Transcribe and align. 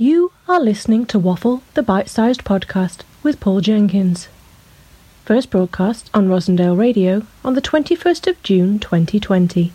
You 0.00 0.30
are 0.46 0.60
listening 0.60 1.06
to 1.06 1.18
Waffle, 1.18 1.64
the 1.74 1.82
bite 1.82 2.08
sized 2.08 2.44
podcast 2.44 3.00
with 3.24 3.40
Paul 3.40 3.60
Jenkins. 3.60 4.28
First 5.24 5.50
broadcast 5.50 6.08
on 6.14 6.28
Rossendale 6.28 6.78
Radio 6.78 7.26
on 7.44 7.54
the 7.54 7.60
21st 7.60 8.28
of 8.28 8.40
June 8.44 8.78
2020. 8.78 9.72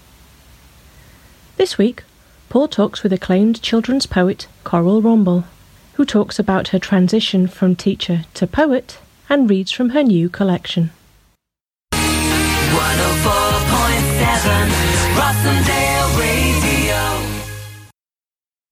This 1.57 1.78
week, 1.78 2.05
Paul 2.47 2.70
talks 2.70 3.04
with 3.04 3.12
acclaimed 3.12 3.62
children's 3.62 4.05
poet 4.05 4.47
Coral 4.63 5.01
Rumble, 5.01 5.44
who 5.95 6.05
talks 6.05 6.39
about 6.39 6.69
her 6.69 6.79
transition 6.79 7.45
from 7.45 7.75
teacher 7.75 8.21
to 8.35 8.47
poet 8.47 8.99
and 9.27 9.49
reads 9.49 9.73
from 9.73 9.89
her 9.89 10.03
new 10.03 10.29
collection. 10.29 10.91
104.7 11.91 11.99
Rossendale 15.17 15.67
Radio. 15.67 15.93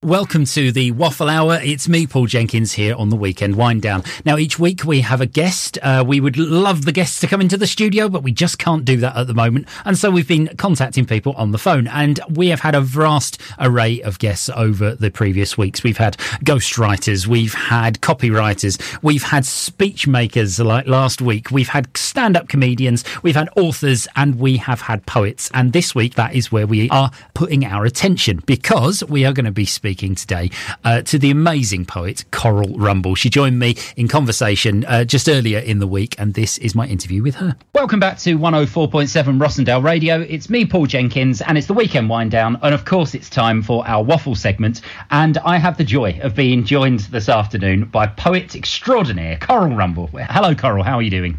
Welcome 0.04 0.46
to 0.46 0.72
the 0.72 0.90
Waffle 0.90 1.28
Hour. 1.28 1.60
It's 1.62 1.88
me, 1.88 2.08
Paul 2.08 2.26
Jenkins, 2.26 2.72
here 2.72 2.96
on 2.96 3.10
the 3.10 3.14
Weekend 3.14 3.54
Wind 3.54 3.82
Down. 3.82 4.02
Now, 4.24 4.36
each 4.36 4.58
week 4.58 4.84
we 4.84 5.02
have 5.02 5.20
a 5.20 5.26
guest. 5.26 5.78
Uh, 5.80 6.02
we 6.04 6.18
would 6.18 6.36
love 6.36 6.84
the 6.84 6.90
guests 6.90 7.20
to 7.20 7.28
come 7.28 7.40
into 7.40 7.56
the 7.56 7.68
studio, 7.68 8.08
but 8.08 8.24
we 8.24 8.32
just 8.32 8.58
can't 8.58 8.84
do 8.84 8.96
that 8.96 9.16
at 9.16 9.28
the 9.28 9.34
moment. 9.34 9.68
And 9.84 9.96
so 9.96 10.10
we've 10.10 10.26
been 10.26 10.56
contacting 10.56 11.06
people 11.06 11.34
on 11.34 11.52
the 11.52 11.58
phone. 11.58 11.86
And 11.86 12.18
we 12.28 12.48
have 12.48 12.58
had 12.58 12.74
a 12.74 12.80
vast 12.80 13.40
array 13.60 14.02
of 14.02 14.18
guests 14.18 14.50
over 14.56 14.96
the 14.96 15.08
previous 15.12 15.56
weeks. 15.56 15.84
We've 15.84 15.98
had 15.98 16.16
ghostwriters, 16.42 17.28
we've 17.28 17.54
had 17.54 18.00
copywriters, 18.00 18.82
we've 19.04 19.22
had 19.22 19.46
speech 19.46 20.08
makers 20.08 20.58
like 20.58 20.88
last 20.88 21.22
week, 21.22 21.52
we've 21.52 21.68
had 21.68 21.96
stand 21.96 22.36
up 22.36 22.48
comedians, 22.48 23.04
we've 23.22 23.36
had 23.36 23.50
authors, 23.56 24.08
and 24.16 24.40
we 24.40 24.56
have 24.56 24.80
had 24.80 25.06
poets. 25.06 25.48
And 25.54 25.72
this 25.72 25.94
week, 25.94 26.14
that 26.14 26.34
is 26.34 26.50
where 26.50 26.66
we 26.66 26.90
are 26.90 27.12
putting 27.34 27.64
our 27.64 27.84
attention 27.84 28.42
because 28.46 29.04
we 29.04 29.24
are 29.24 29.32
going 29.32 29.44
to 29.44 29.52
be 29.52 29.64
speaking 29.64 29.91
today 29.96 30.50
uh, 30.84 31.02
to 31.02 31.18
the 31.18 31.30
amazing 31.30 31.84
poet 31.84 32.24
Coral 32.30 32.76
Rumble. 32.78 33.14
She 33.14 33.28
joined 33.28 33.58
me 33.58 33.76
in 33.96 34.08
conversation 34.08 34.84
uh, 34.86 35.04
just 35.04 35.28
earlier 35.28 35.58
in 35.58 35.78
the 35.80 35.86
week, 35.86 36.14
and 36.18 36.34
this 36.34 36.56
is 36.58 36.74
my 36.74 36.86
interview 36.86 37.22
with 37.22 37.34
her. 37.36 37.56
Welcome 37.74 38.00
back 38.00 38.18
to 38.20 38.38
104.7 38.38 39.38
Rossendale 39.38 39.82
Radio. 39.82 40.20
It's 40.22 40.48
me, 40.48 40.64
Paul 40.64 40.86
Jenkins, 40.86 41.42
and 41.42 41.58
it's 41.58 41.66
the 41.66 41.74
weekend 41.74 42.08
wind 42.08 42.30
down. 42.30 42.58
And 42.62 42.74
of 42.74 42.84
course, 42.84 43.14
it's 43.14 43.28
time 43.28 43.62
for 43.62 43.86
our 43.86 44.02
waffle 44.02 44.34
segment. 44.34 44.80
And 45.10 45.36
I 45.38 45.58
have 45.58 45.76
the 45.76 45.84
joy 45.84 46.18
of 46.22 46.34
being 46.34 46.64
joined 46.64 47.00
this 47.00 47.28
afternoon 47.28 47.84
by 47.84 48.06
poet 48.06 48.54
extraordinaire 48.56 49.36
Coral 49.40 49.76
Rumble. 49.76 50.06
Hello, 50.08 50.54
Coral. 50.54 50.82
How 50.84 50.96
are 50.96 51.02
you 51.02 51.10
doing? 51.10 51.38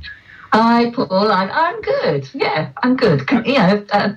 Hi, 0.51 0.91
Paul. 0.91 1.31
I'm, 1.31 1.49
I'm 1.51 1.81
good. 1.81 2.29
Yeah, 2.35 2.69
I'm 2.83 2.95
good. 2.95 3.25
Con- 3.27 3.43
You 3.45 3.53
know, 3.55 3.85
uh, 3.91 4.13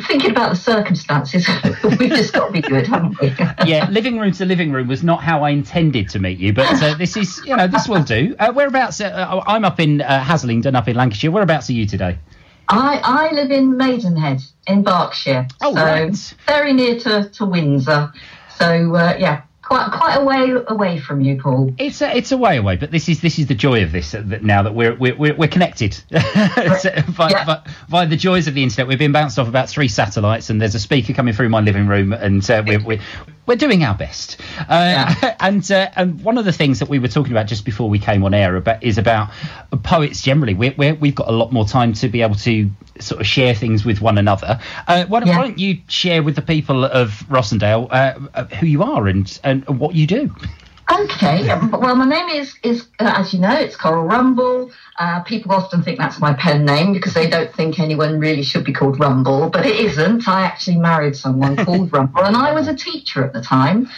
thinking 0.00 0.30
about 0.30 0.50
the 0.50 0.56
circumstances, 0.56 1.46
we've 1.98 2.10
just 2.10 2.32
got 2.32 2.46
to 2.46 2.52
be 2.52 2.60
good, 2.60 2.86
haven't 2.86 3.20
we? 3.20 3.28
yeah, 3.66 3.88
living 3.90 4.18
room 4.18 4.32
to 4.32 4.44
living 4.44 4.72
room 4.72 4.88
was 4.88 5.02
not 5.02 5.22
how 5.22 5.42
I 5.44 5.50
intended 5.50 6.08
to 6.10 6.18
meet 6.18 6.38
you, 6.38 6.52
but 6.52 6.82
uh, 6.82 6.94
this 6.94 7.16
is, 7.16 7.40
you 7.44 7.56
know, 7.56 7.66
this 7.66 7.88
will 7.88 8.02
do. 8.02 8.34
Uh, 8.38 8.52
whereabouts? 8.52 9.00
Uh, 9.00 9.42
I'm 9.46 9.64
up 9.64 9.80
in 9.80 10.00
uh, 10.02 10.22
Haslingden, 10.22 10.74
up 10.74 10.88
in 10.88 10.96
Lancashire. 10.96 11.30
Whereabouts 11.30 11.68
are 11.70 11.74
you 11.74 11.86
today? 11.86 12.18
I, 12.68 13.00
I 13.02 13.34
live 13.34 13.50
in 13.50 13.76
Maidenhead 13.76 14.42
in 14.68 14.82
Berkshire, 14.84 15.48
Oh, 15.60 15.74
so 15.74 15.82
right. 15.82 16.34
very 16.46 16.72
near 16.72 16.98
to, 17.00 17.28
to 17.30 17.44
Windsor. 17.44 18.12
So 18.56 18.94
uh, 18.94 19.16
yeah, 19.18 19.42
quite 19.70 19.92
quite 19.92 20.16
a 20.16 20.24
way 20.24 20.52
away 20.66 20.98
from 20.98 21.20
you, 21.20 21.40
Paul. 21.40 21.72
It's 21.78 22.02
a, 22.02 22.16
it's 22.16 22.32
a 22.32 22.36
way 22.36 22.56
away, 22.56 22.76
but 22.76 22.90
this 22.90 23.08
is 23.08 23.20
this 23.20 23.38
is 23.38 23.46
the 23.46 23.54
joy 23.54 23.84
of 23.84 23.92
this. 23.92 24.12
uh, 24.14 24.22
That 24.26 24.42
now 24.42 24.64
that 24.64 24.74
we're 24.74 24.94
we're 24.96 25.16
we're, 25.16 25.34
we're 25.34 25.48
connected 25.48 25.94
So, 26.80 26.90
by, 27.16 27.30
Yeah. 27.30 27.44
by, 27.44 27.70
by 27.88 28.06
the 28.06 28.16
joys 28.16 28.48
of 28.48 28.54
the 28.54 28.62
internet, 28.64 28.88
we've 28.88 28.98
been 28.98 29.12
bounced 29.12 29.38
off 29.38 29.46
about 29.48 29.68
three 29.68 29.86
satellites, 29.88 30.50
and 30.50 30.60
there's 30.60 30.74
a 30.74 30.80
speaker 30.80 31.12
coming 31.12 31.32
through 31.34 31.48
my 31.50 31.60
living 31.60 31.86
room, 31.86 32.12
and 32.12 32.48
uh, 32.50 32.62
we're, 32.66 32.82
we're 32.84 33.00
we're 33.46 33.56
doing 33.56 33.84
our 33.84 33.94
best. 33.94 34.40
Uh, 34.68 35.14
And 35.40 35.70
uh, 35.70 35.90
and 35.96 36.22
one 36.22 36.36
of 36.36 36.44
the 36.44 36.52
things 36.52 36.80
that 36.80 36.88
we 36.88 36.98
were 36.98 37.08
talking 37.08 37.32
about 37.32 37.46
just 37.46 37.64
before 37.64 37.88
we 37.88 37.98
came 37.98 38.24
on 38.24 38.34
air 38.34 38.56
about 38.56 38.82
is 38.82 38.98
about 38.98 39.30
poets 39.84 40.20
generally. 40.22 40.54
We're, 40.54 40.74
we're, 40.76 40.94
we've 40.94 41.14
got 41.14 41.28
a 41.28 41.32
lot 41.32 41.52
more 41.52 41.64
time 41.64 41.92
to 41.94 42.08
be 42.08 42.22
able 42.22 42.34
to 42.36 42.70
sort 43.00 43.20
of 43.20 43.26
share 43.26 43.54
things 43.54 43.84
with 43.84 44.00
one 44.00 44.18
another. 44.18 44.58
Uh, 44.86 45.04
why, 45.06 45.20
don't, 45.20 45.28
Yeah. 45.28 45.38
why 45.38 45.46
don't 45.48 45.58
you 45.58 45.78
share 45.88 46.22
with 46.22 46.36
the 46.36 46.42
people 46.42 46.84
of 46.84 47.24
Rossendale 47.28 47.88
uh, 47.90 48.18
uh, 48.34 48.44
who 48.56 48.66
you 48.66 48.82
are 48.82 49.06
and 49.08 49.38
and 49.44 49.66
what 49.66 49.94
you 49.94 50.06
do? 50.06 50.34
Okay, 50.92 51.46
well, 51.70 51.94
my 51.94 52.04
name 52.04 52.28
is, 52.30 52.56
is 52.64 52.88
uh, 52.98 53.14
as 53.16 53.32
you 53.32 53.38
know, 53.38 53.54
it's 53.54 53.76
Coral 53.76 54.04
Rumble. 54.04 54.72
Uh, 55.00 55.20
people 55.20 55.50
often 55.50 55.82
think 55.82 55.98
that's 55.98 56.20
my 56.20 56.34
pen 56.34 56.66
name 56.66 56.92
because 56.92 57.14
they 57.14 57.26
don't 57.26 57.50
think 57.54 57.80
anyone 57.80 58.20
really 58.20 58.42
should 58.42 58.64
be 58.64 58.72
called 58.72 59.00
Rumble, 59.00 59.48
but 59.48 59.64
it 59.64 59.76
isn't. 59.76 60.28
I 60.28 60.42
actually 60.42 60.76
married 60.76 61.16
someone 61.16 61.56
called 61.64 61.90
Rumble, 61.90 62.22
and 62.22 62.36
I 62.36 62.52
was 62.52 62.68
a 62.68 62.74
teacher 62.74 63.24
at 63.24 63.32
the 63.32 63.40
time. 63.40 63.88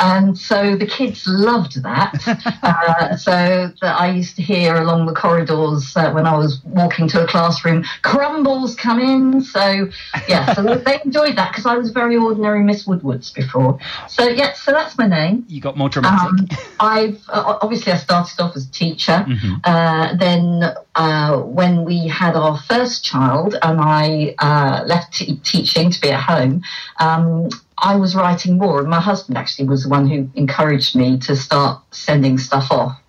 And 0.00 0.38
so 0.38 0.76
the 0.76 0.86
kids 0.86 1.24
loved 1.26 1.82
that. 1.82 2.14
Uh, 2.60 3.16
so 3.16 3.72
that 3.80 4.00
I 4.00 4.10
used 4.10 4.36
to 4.36 4.42
hear 4.42 4.74
along 4.76 5.06
the 5.06 5.14
corridors 5.14 5.96
uh, 5.96 6.10
when 6.12 6.26
I 6.26 6.36
was 6.36 6.60
walking 6.64 7.08
to 7.08 7.24
a 7.24 7.26
classroom, 7.26 7.84
crumbles 8.02 8.74
come 8.74 9.00
in. 9.00 9.40
So, 9.40 9.88
yeah, 10.28 10.54
so 10.54 10.62
they 10.86 11.00
enjoyed 11.04 11.36
that 11.36 11.50
because 11.52 11.64
I 11.66 11.76
was 11.76 11.90
very 11.90 12.16
ordinary 12.16 12.62
Miss 12.62 12.86
Woodwards 12.86 13.30
before. 13.30 13.78
So, 14.08 14.28
yeah, 14.28 14.54
so 14.54 14.72
that's 14.72 14.98
my 14.98 15.06
name. 15.06 15.44
You 15.48 15.60
got 15.60 15.76
more 15.76 15.88
dramatic. 15.88 16.52
Um, 16.52 16.58
I've 16.80 17.20
uh, 17.28 17.58
obviously 17.62 17.92
I 17.92 17.96
started 17.96 18.40
off 18.40 18.56
as 18.56 18.66
a 18.66 18.72
teacher. 18.72 19.24
Mhm. 19.26 19.60
Uh, 19.64 20.16
then 20.48 20.74
uh, 20.94 21.38
when 21.38 21.84
we 21.84 22.08
had 22.08 22.36
our 22.36 22.58
first 22.58 23.04
child 23.04 23.56
and 23.62 23.80
I 23.80 24.34
uh, 24.38 24.84
left 24.86 25.14
t- 25.14 25.36
teaching 25.36 25.90
to 25.90 26.00
be 26.00 26.10
at 26.10 26.20
home, 26.20 26.62
um, 26.98 27.50
I 27.76 27.96
was 27.96 28.14
writing 28.14 28.58
more. 28.58 28.80
And 28.80 28.88
my 28.88 29.00
husband 29.00 29.38
actually 29.38 29.68
was 29.68 29.84
the 29.84 29.88
one 29.88 30.08
who 30.08 30.28
encouraged 30.34 30.96
me 30.96 31.18
to 31.20 31.36
start 31.36 31.82
sending 31.90 32.38
stuff 32.38 32.70
off 32.70 33.00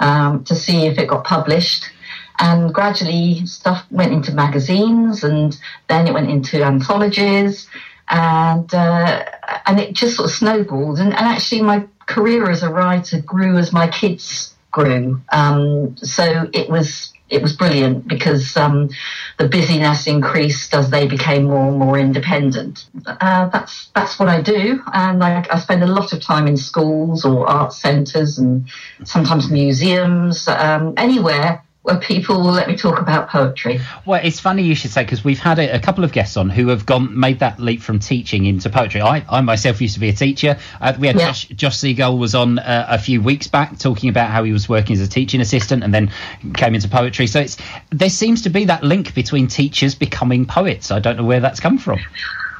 um, 0.00 0.44
to 0.44 0.54
see 0.54 0.86
if 0.86 0.98
it 0.98 1.08
got 1.08 1.24
published. 1.24 1.90
And 2.38 2.72
gradually, 2.72 3.44
stuff 3.46 3.84
went 3.90 4.12
into 4.12 4.32
magazines, 4.32 5.24
and 5.24 5.58
then 5.88 6.06
it 6.06 6.14
went 6.14 6.30
into 6.30 6.62
anthologies, 6.64 7.68
and 8.08 8.72
uh, 8.72 9.24
and 9.66 9.78
it 9.78 9.92
just 9.92 10.16
sort 10.16 10.30
of 10.30 10.34
snowballed. 10.34 11.00
And, 11.00 11.08
and 11.08 11.26
actually, 11.26 11.60
my 11.60 11.86
career 12.06 12.48
as 12.48 12.62
a 12.62 12.70
writer 12.70 13.20
grew 13.20 13.58
as 13.58 13.74
my 13.74 13.88
kids 13.88 14.54
grew. 14.70 15.20
Um, 15.30 15.96
so 15.96 16.48
it 16.52 16.68
was 16.68 17.12
it 17.28 17.42
was 17.42 17.54
brilliant 17.54 18.08
because 18.08 18.56
um, 18.56 18.90
the 19.38 19.48
busyness 19.48 20.06
increased 20.06 20.74
as 20.74 20.90
they 20.90 21.06
became 21.06 21.44
more 21.44 21.68
and 21.68 21.78
more 21.78 21.98
independent. 21.98 22.86
Uh, 23.06 23.48
that's 23.48 23.90
that's 23.94 24.18
what 24.18 24.28
I 24.28 24.40
do, 24.40 24.82
and 24.92 25.22
I, 25.22 25.46
I 25.50 25.58
spend 25.60 25.82
a 25.82 25.86
lot 25.86 26.12
of 26.12 26.20
time 26.20 26.46
in 26.46 26.56
schools 26.56 27.24
or 27.24 27.48
art 27.48 27.72
centres 27.72 28.38
and 28.38 28.68
sometimes 29.04 29.50
museums, 29.50 30.48
um, 30.48 30.94
anywhere 30.96 31.62
where 31.82 31.98
people 31.98 32.36
will 32.36 32.52
let 32.52 32.68
me 32.68 32.76
talk 32.76 32.98
about 33.00 33.30
poetry. 33.30 33.80
Well, 34.04 34.20
it's 34.22 34.38
funny 34.38 34.62
you 34.62 34.74
should 34.74 34.90
say 34.90 35.02
because 35.02 35.24
we've 35.24 35.38
had 35.38 35.58
a, 35.58 35.76
a 35.76 35.80
couple 35.80 36.04
of 36.04 36.12
guests 36.12 36.36
on 36.36 36.50
who 36.50 36.68
have 36.68 36.84
gone 36.84 37.18
made 37.18 37.38
that 37.38 37.58
leap 37.58 37.80
from 37.80 37.98
teaching 37.98 38.44
into 38.44 38.68
poetry. 38.68 39.00
I, 39.00 39.24
I 39.30 39.40
myself 39.40 39.80
used 39.80 39.94
to 39.94 40.00
be 40.00 40.10
a 40.10 40.12
teacher. 40.12 40.58
Uh, 40.80 40.92
we 40.98 41.06
had 41.06 41.16
Yeah. 41.16 41.28
Josh, 41.28 41.48
Josh 41.48 41.76
Seigal 41.78 42.18
was 42.18 42.34
on 42.34 42.58
uh, 42.58 42.86
a 42.88 42.98
few 42.98 43.22
weeks 43.22 43.46
back 43.46 43.78
talking 43.78 44.10
about 44.10 44.30
how 44.30 44.44
he 44.44 44.52
was 44.52 44.68
working 44.68 44.94
as 44.94 45.00
a 45.00 45.08
teaching 45.08 45.40
assistant 45.40 45.82
and 45.82 45.94
then 45.94 46.12
came 46.54 46.74
into 46.74 46.88
poetry. 46.88 47.26
So 47.26 47.40
it's 47.40 47.56
there 47.90 48.10
seems 48.10 48.42
to 48.42 48.50
be 48.50 48.66
that 48.66 48.84
link 48.84 49.14
between 49.14 49.46
teachers 49.46 49.94
becoming 49.94 50.44
poets. 50.44 50.90
I 50.90 50.98
don't 50.98 51.16
know 51.16 51.24
where 51.24 51.40
that's 51.40 51.60
come 51.60 51.78
from. 51.78 51.98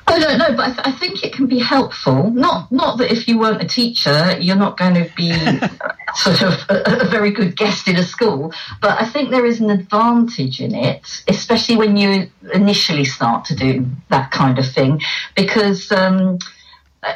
I 0.07 0.19
don't 0.19 0.39
know, 0.39 0.57
but 0.57 0.61
I, 0.61 0.73
th- 0.73 0.87
I 0.87 0.93
think 0.93 1.25
it 1.25 1.33
can 1.33 1.47
be 1.47 1.59
helpful. 1.59 2.31
Not 2.31 2.71
not 2.73 2.99
that 2.99 3.13
if 3.13 3.29
you 3.29 3.39
weren't 3.39 3.63
a 3.63 3.67
teacher, 3.67 4.37
you're 4.41 4.57
not 4.57 4.77
going 4.77 4.95
to 4.95 5.11
be 5.17 5.33
sort 6.15 6.43
of 6.43 6.55
a, 6.69 7.03
a 7.03 7.09
very 7.09 7.31
good 7.31 7.57
guest 7.57 7.87
in 7.89 7.97
a 7.97 8.03
school. 8.03 8.53
But 8.81 9.01
I 9.01 9.07
think 9.07 9.31
there 9.31 9.47
is 9.47 9.61
an 9.61 9.71
advantage 9.71 10.61
in 10.61 10.75
it, 10.75 11.23
especially 11.29 11.77
when 11.77 11.97
you 11.97 12.31
initially 12.53 13.05
start 13.05 13.45
to 13.47 13.55
do 13.55 13.87
that 14.09 14.31
kind 14.31 14.59
of 14.59 14.71
thing, 14.71 15.01
because. 15.35 15.91
Um, 15.93 16.39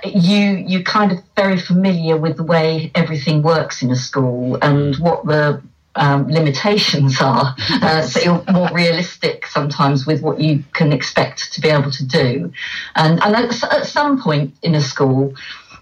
you 0.03 0.65
you 0.67 0.83
kind 0.83 1.13
of 1.13 1.19
very 1.37 1.59
familiar 1.59 2.17
with 2.17 2.39
the 2.39 2.43
way 2.43 2.91
everything 2.95 3.43
works 3.43 3.83
in 3.83 3.91
a 3.91 3.97
school 3.97 4.57
and 4.63 4.97
what 4.97 5.27
the 5.27 5.63
um, 5.97 6.29
limitations 6.29 7.21
are. 7.21 7.55
Uh, 7.71 8.03
so 8.03 8.21
you're 8.21 8.53
more 8.53 8.69
realistic 8.73 9.47
sometimes 9.47 10.07
with 10.07 10.23
what 10.23 10.41
you 10.41 10.65
can 10.73 10.93
expect 10.93 11.53
to 11.55 11.61
be 11.61 11.69
able 11.69 11.91
to 11.91 12.05
do. 12.05 12.53
And, 12.95 13.23
and 13.23 13.37
at, 13.37 13.65
at 13.73 13.87
some 13.87 14.21
point 14.21 14.55
in 14.63 14.75
a 14.75 14.81
school, 14.81 15.35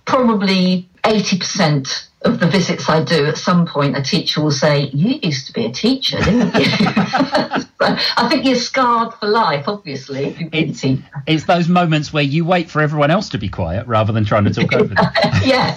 probably 0.04 0.88
80% 1.04 2.08
of 2.24 2.38
the 2.38 2.46
visits 2.46 2.88
I 2.88 3.02
do, 3.02 3.26
at 3.26 3.36
some 3.36 3.66
point, 3.66 3.96
a 3.96 4.02
teacher 4.02 4.42
will 4.42 4.52
say, 4.52 4.90
You 4.92 5.18
used 5.22 5.48
to 5.48 5.52
be 5.52 5.66
a 5.66 5.72
teacher, 5.72 6.18
didn't 6.18 6.54
you? 6.54 6.66
I 7.80 8.28
think 8.30 8.44
you're 8.44 8.54
scarred 8.54 9.14
for 9.14 9.26
life, 9.26 9.66
obviously, 9.66 10.26
if 10.26 10.40
you've 10.40 10.50
been 10.50 10.68
a 10.68 10.72
It's, 10.72 10.84
it's 11.26 11.44
those 11.46 11.68
moments 11.68 12.12
where 12.12 12.22
you 12.22 12.44
wait 12.44 12.70
for 12.70 12.80
everyone 12.80 13.10
else 13.10 13.30
to 13.30 13.38
be 13.38 13.48
quiet 13.48 13.86
rather 13.88 14.12
than 14.12 14.24
trying 14.24 14.44
to 14.44 14.54
talk 14.54 14.72
over 14.72 14.94
them. 14.94 14.96
yeah. 15.44 15.74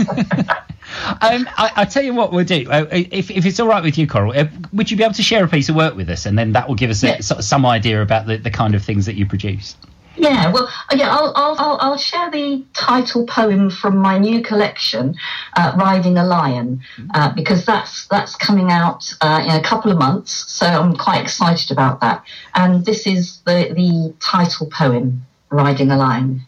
Um, 1.21 1.47
I, 1.57 1.71
I 1.77 1.85
tell 1.85 2.03
you 2.03 2.13
what 2.13 2.31
we'll 2.31 2.45
do. 2.45 2.69
Uh, 2.69 2.85
if, 2.91 3.29
if 3.31 3.45
it's 3.45 3.59
all 3.59 3.67
right 3.67 3.83
with 3.83 3.97
you, 3.97 4.07
Coral, 4.07 4.33
uh, 4.35 4.45
would 4.73 4.89
you 4.91 4.97
be 4.97 5.03
able 5.03 5.13
to 5.15 5.23
share 5.23 5.43
a 5.43 5.47
piece 5.47 5.69
of 5.69 5.75
work 5.75 5.95
with 5.95 6.09
us, 6.09 6.25
and 6.25 6.37
then 6.37 6.53
that 6.53 6.67
will 6.67 6.75
give 6.75 6.89
us 6.89 7.03
a, 7.03 7.07
Yeah. 7.07 7.19
so- 7.21 7.39
some 7.41 7.65
idea 7.65 8.01
about 8.01 8.25
the, 8.27 8.37
the 8.37 8.51
kind 8.51 8.75
of 8.75 8.83
things 8.83 9.05
that 9.05 9.15
you 9.15 9.25
produce? 9.25 9.75
Yeah, 10.17 10.49
well, 10.53 10.69
uh, 10.89 10.95
yeah, 10.95 11.09
I'll, 11.13 11.33
I'll, 11.35 11.55
I'll, 11.59 11.77
I'll 11.81 11.97
share 11.97 12.31
the 12.31 12.63
title 12.73 13.25
poem 13.25 13.69
from 13.69 13.97
my 13.97 14.17
new 14.17 14.41
collection, 14.41 15.15
uh, 15.57 15.73
"Riding 15.77 16.17
a 16.17 16.25
Lion," 16.25 16.81
uh, 17.13 17.33
because 17.33 17.65
that's 17.65 18.07
that's 18.07 18.35
coming 18.37 18.71
out 18.71 19.13
uh, 19.19 19.43
in 19.43 19.51
a 19.51 19.61
couple 19.61 19.91
of 19.91 19.97
months. 19.97 20.31
So 20.53 20.65
I'm 20.65 20.95
quite 20.95 21.21
excited 21.21 21.69
about 21.69 21.99
that. 21.99 22.23
And 22.53 22.85
this 22.85 23.05
is 23.05 23.41
the 23.45 23.73
the 23.75 24.13
title 24.21 24.67
poem, 24.67 25.25
"Riding 25.49 25.91
a 25.91 25.97
Lion." 25.97 26.41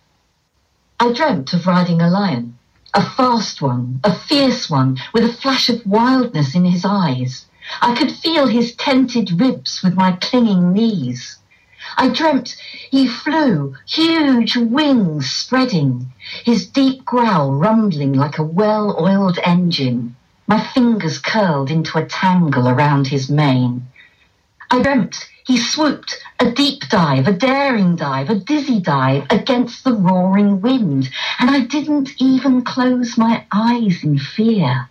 I 1.00 1.12
dreamt 1.14 1.54
of 1.54 1.68
riding 1.68 2.02
a 2.02 2.10
lion, 2.10 2.57
a 2.98 3.02
fast 3.12 3.62
one, 3.62 4.00
a 4.04 4.12
fierce 4.12 4.72
one, 4.72 4.98
with 5.14 5.24
a 5.24 5.32
flash 5.32 5.70
of 5.70 5.86
wildness 5.86 6.56
in 6.56 6.66
his 6.66 6.84
eyes. 6.84 7.46
I 7.80 7.94
could 7.94 8.12
feel 8.12 8.48
his 8.48 8.74
tented 8.74 9.40
ribs 9.40 9.84
with 9.84 9.94
my 9.94 10.14
clinging 10.14 10.74
knees. 10.74 11.38
I 11.96 12.10
dreamt 12.10 12.56
he 12.90 13.08
flew, 13.08 13.76
huge 13.86 14.58
wings 14.58 15.30
spreading, 15.30 16.12
his 16.44 16.66
deep 16.66 17.06
growl 17.06 17.54
rumbling 17.54 18.14
like 18.14 18.40
a 18.40 18.44
well 18.44 18.98
oiled 19.00 19.38
engine, 19.44 20.16
my 20.48 20.60
fingers 20.60 21.20
curled 21.20 21.70
into 21.70 22.00
a 22.00 22.06
tangle 22.06 22.68
around 22.68 23.06
his 23.06 23.30
mane. 23.30 23.86
I 24.72 24.82
dreamt 24.82 25.24
he 25.48 25.58
swooped 25.58 26.14
a 26.42 26.52
deep 26.52 26.82
dive, 26.90 27.26
a 27.26 27.32
daring 27.32 27.96
dive, 27.96 28.30
a 28.30 28.36
dizzy 28.36 28.82
dive 28.82 29.26
against 29.30 29.86
the 29.86 29.94
roaring 29.94 30.60
wind, 30.60 31.10
and 31.40 31.50
I 31.50 31.62
didn't 31.62 32.12
even 32.22 32.66
close 32.66 33.18
my 33.18 33.46
eyes 33.50 34.04
in 34.04 34.20
fear. 34.20 34.90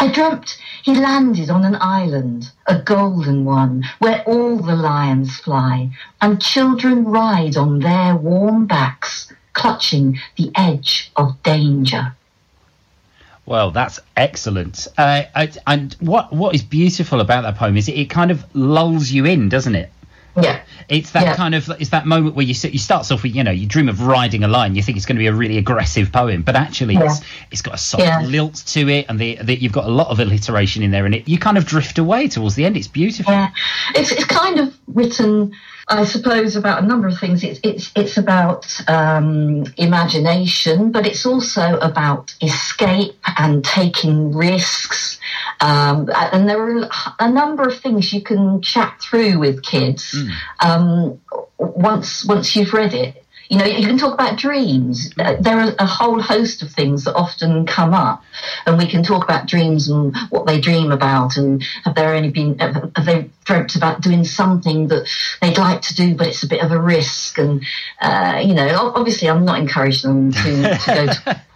I 0.00 0.08
dreamt 0.08 0.58
he 0.82 0.96
landed 0.96 1.48
on 1.48 1.64
an 1.64 1.76
island, 1.80 2.50
a 2.66 2.80
golden 2.80 3.44
one, 3.44 3.84
where 4.00 4.24
all 4.24 4.56
the 4.56 4.74
lions 4.74 5.36
fly, 5.36 5.90
and 6.20 6.42
children 6.42 7.04
ride 7.04 7.56
on 7.56 7.78
their 7.78 8.16
warm 8.16 8.66
backs, 8.66 9.32
clutching 9.52 10.18
the 10.36 10.50
edge 10.56 11.12
of 11.14 11.40
danger. 11.44 12.16
Well, 13.44 13.72
that's 13.72 13.98
excellent. 14.16 14.86
Uh, 14.96 15.24
and 15.66 15.94
what 16.00 16.32
what 16.32 16.54
is 16.54 16.62
beautiful 16.62 17.20
about 17.20 17.42
that 17.42 17.56
poem 17.56 17.76
is 17.76 17.88
it, 17.88 17.98
it 17.98 18.10
kind 18.10 18.30
of 18.30 18.44
lulls 18.54 19.10
you 19.10 19.24
in, 19.26 19.48
doesn't 19.48 19.74
it? 19.74 19.90
Yeah. 20.40 20.60
It's 20.88 21.10
that 21.12 21.22
Yeah. 21.24 21.36
kind 21.36 21.54
of 21.54 21.68
it's 21.78 21.90
that 21.90 22.06
moment 22.06 22.34
where 22.36 22.44
you 22.46 22.54
sit, 22.54 22.72
you 22.72 22.78
starts 22.78 23.10
off 23.10 23.22
with 23.22 23.34
you 23.34 23.44
know 23.44 23.50
you 23.50 23.66
dream 23.66 23.88
of 23.88 24.00
riding 24.02 24.44
a 24.44 24.48
line 24.48 24.74
you 24.74 24.82
think 24.82 24.96
it's 24.96 25.06
going 25.06 25.16
to 25.16 25.20
be 25.20 25.26
a 25.26 25.32
really 25.32 25.58
aggressive 25.58 26.10
poem, 26.10 26.42
but 26.42 26.56
actually 26.56 26.96
it's 26.96 27.20
it's 27.50 27.62
got 27.62 27.74
a 27.74 27.78
soft 27.78 28.02
Yeah. 28.02 28.20
lilt 28.22 28.54
to 28.68 28.88
it, 28.88 29.06
and 29.08 29.18
the, 29.18 29.36
the 29.42 29.54
you've 29.56 29.72
got 29.72 29.84
a 29.84 29.90
lot 29.90 30.08
of 30.08 30.20
alliteration 30.20 30.82
in 30.82 30.90
there, 30.90 31.04
and 31.06 31.14
it 31.14 31.28
you 31.28 31.38
kind 31.38 31.58
of 31.58 31.66
drift 31.66 31.98
away 31.98 32.28
towards 32.28 32.54
the 32.54 32.64
end. 32.64 32.76
It's 32.76 32.88
beautiful. 32.88 33.32
Yeah, 33.32 33.50
it's 33.94 34.10
it's 34.10 34.24
kind 34.24 34.58
of 34.60 34.74
written, 34.86 35.52
I 35.88 36.04
suppose, 36.04 36.56
about 36.56 36.82
a 36.82 36.86
number 36.86 37.08
of 37.08 37.18
things. 37.18 37.44
It's 37.44 37.60
it's 37.62 37.92
it's 37.94 38.16
about 38.16 38.66
um, 38.88 39.64
imagination, 39.76 40.92
but 40.92 41.06
it's 41.06 41.24
also 41.26 41.78
about 41.78 42.34
escape 42.42 43.16
and 43.38 43.64
taking 43.64 44.34
risks. 44.34 45.18
Um, 45.62 46.10
and 46.12 46.48
there 46.48 46.60
are 46.60 46.88
a 47.20 47.30
number 47.30 47.62
of 47.62 47.78
things 47.78 48.12
you 48.12 48.20
can 48.20 48.60
chat 48.62 49.00
through 49.00 49.38
with 49.38 49.62
kids 49.62 50.12
um, 50.58 51.20
once 51.56 52.24
once 52.24 52.56
you've 52.56 52.72
read 52.72 52.94
it. 52.94 53.24
You 53.48 53.58
know, 53.58 53.66
you 53.66 53.86
can 53.86 53.98
talk 53.98 54.14
about 54.14 54.38
dreams. 54.38 55.12
Uh, 55.18 55.36
There 55.38 55.58
are 55.60 55.74
a 55.78 55.86
whole 55.86 56.20
host 56.22 56.62
of 56.62 56.70
things 56.72 57.04
that 57.04 57.14
often 57.14 57.66
come 57.66 57.92
up, 57.92 58.24
and 58.64 58.78
we 58.78 58.86
can 58.88 59.02
talk 59.02 59.22
about 59.24 59.46
dreams 59.46 59.88
and 59.90 60.16
what 60.30 60.46
they 60.46 60.58
dream 60.58 60.90
about, 60.90 61.36
and 61.36 61.62
have 61.84 61.94
there 61.94 62.14
only 62.14 62.30
been 62.30 62.58
have 62.58 62.90
have 62.96 63.04
they 63.06 63.28
dreamt 63.44 63.76
about 63.76 64.00
doing 64.00 64.24
something 64.24 64.88
that 64.88 65.06
they'd 65.42 65.58
like 65.58 65.82
to 65.82 65.94
do, 65.94 66.14
but 66.14 66.28
it's 66.28 66.42
a 66.42 66.48
bit 66.48 66.62
of 66.64 66.72
a 66.72 66.80
risk. 66.80 67.38
And 67.38 67.62
uh, 68.00 68.40
you 68.42 68.54
know, 68.54 68.92
obviously, 68.96 69.28
I'm 69.28 69.44
not 69.44 69.58
encouraging 69.60 70.30
them 70.30 70.32
to, 70.32 70.78
to 70.78 70.94
go 70.94 71.06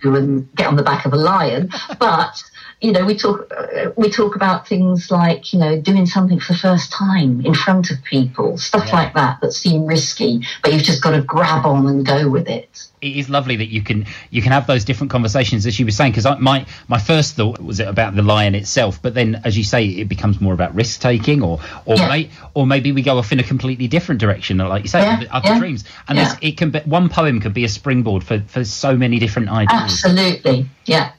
to 0.02 0.14
and 0.18 0.54
get 0.54 0.66
on 0.66 0.76
the 0.76 0.82
back 0.82 1.06
of 1.06 1.12
a 1.12 1.16
lion, 1.16 1.70
but 1.98 2.42
you 2.80 2.92
know, 2.92 3.04
we 3.06 3.16
talk 3.16 3.50
uh, 3.56 3.90
we 3.96 4.10
talk 4.10 4.36
about 4.36 4.68
things 4.68 5.10
like 5.10 5.52
you 5.52 5.58
know 5.58 5.80
doing 5.80 6.06
something 6.06 6.38
for 6.40 6.52
the 6.52 6.58
first 6.58 6.92
time 6.92 7.44
in 7.44 7.54
front 7.54 7.90
of 7.90 8.02
people, 8.04 8.58
stuff 8.58 8.92
like 8.92 9.14
that 9.14 9.40
that 9.40 9.52
seem 9.52 9.86
risky, 9.86 10.42
but 10.62 10.72
you've 10.72 10.82
just 10.82 11.02
got 11.02 11.12
to 11.12 11.22
grab 11.22 11.64
on 11.64 11.86
and 11.86 12.04
go 12.04 12.28
with 12.28 12.48
it. 12.48 12.68
it 13.00 13.16
is 13.16 13.28
lovely 13.30 13.56
that 13.56 13.68
you 13.68 13.82
can 13.82 14.04
you 14.30 14.42
can 14.42 14.52
have 14.52 14.66
those 14.66 14.84
different 14.84 15.10
conversations 15.10 15.64
as 15.66 15.78
you 15.78 15.86
were 15.86 15.90
saying 15.90 16.12
because 16.12 16.26
my 16.40 16.66
my 16.88 16.98
first 16.98 17.34
thought 17.36 17.60
was 17.62 17.80
about 17.80 18.14
the 18.14 18.22
lion 18.22 18.54
itself 18.54 19.00
but 19.00 19.14
then 19.14 19.40
as 19.44 19.56
you 19.56 19.64
say 19.64 19.86
it 19.86 20.08
becomes 20.08 20.40
more 20.40 20.54
about 20.54 20.74
risk 20.74 21.00
taking 21.00 21.42
or 21.42 21.60
or 21.84 21.96
Yeah. 21.96 22.08
may, 22.08 22.30
or 22.54 22.66
maybe 22.66 22.92
we 22.92 23.02
go 23.02 23.16
off 23.18 23.32
in 23.32 23.38
a 23.38 23.42
completely 23.42 23.86
different 23.88 24.20
direction 24.20 24.58
like 24.58 24.82
you 24.82 24.88
say 24.88 25.00
Yeah, 25.00 25.24
other, 25.30 25.48
yeah, 25.48 25.58
dreams 25.58 25.84
and 26.08 26.18
yeah. 26.18 26.34
it 26.40 26.56
can 26.56 26.70
be 26.70 26.80
one 26.80 27.08
poem 27.08 27.40
could 27.40 27.54
be 27.54 27.64
a 27.64 27.68
springboard 27.68 28.24
for 28.24 28.40
for 28.48 28.64
so 28.64 28.96
many 28.96 29.18
different 29.18 29.48
ideas 29.50 30.04
Absolutely, 30.04 30.66
yeah. 30.86 31.12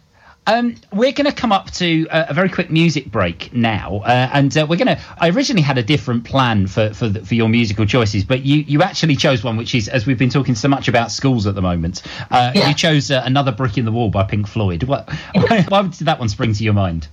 Um, 0.48 0.76
we're 0.92 1.12
going 1.12 1.26
to 1.26 1.32
come 1.34 1.52
up 1.52 1.70
to 1.72 2.08
a, 2.10 2.28
a 2.30 2.34
very 2.34 2.50
quick 2.50 2.72
music 2.72 3.12
break 3.12 3.54
now, 3.54 3.98
uh, 4.06 4.30
and 4.34 4.58
uh, 4.58 4.66
we're 4.68 4.78
going 4.78 4.88
to. 4.96 5.00
I 5.20 5.30
originally 5.30 5.62
had 5.62 5.78
a 5.78 5.84
different 5.84 6.24
plan 6.24 6.68
for 6.68 6.94
for, 6.94 7.10
the, 7.10 7.24
for 7.24 7.36
your 7.36 7.50
musical 7.50 7.86
choices, 7.86 8.24
but 8.24 8.44
you 8.44 8.58
you 8.60 8.82
actually 8.82 9.16
chose 9.18 9.44
one 9.44 9.58
which 9.58 9.76
is, 9.76 9.88
as 9.90 10.08
we've 10.08 10.18
been 10.18 10.30
talking 10.30 10.56
so 10.56 10.68
much 10.68 10.88
about 10.88 11.12
schools 11.12 11.46
at 11.46 11.54
the 11.56 11.62
moment, 11.62 12.02
uh, 12.32 12.54
Yeah. 12.56 12.70
you 12.70 12.74
chose 12.74 13.12
uh, 13.12 13.22
another 13.26 13.52
brick 13.52 13.78
in 13.78 13.86
the 13.86 13.92
wall 13.92 14.10
by 14.10 14.24
Pink 14.24 14.48
Floyd. 14.48 14.84
What, 14.84 15.10
why 15.34 15.82
did 15.84 16.08
that 16.08 16.18
one 16.20 16.30
spring 16.30 16.54
to 16.54 16.64
your 16.64 16.74
mind? 16.74 17.08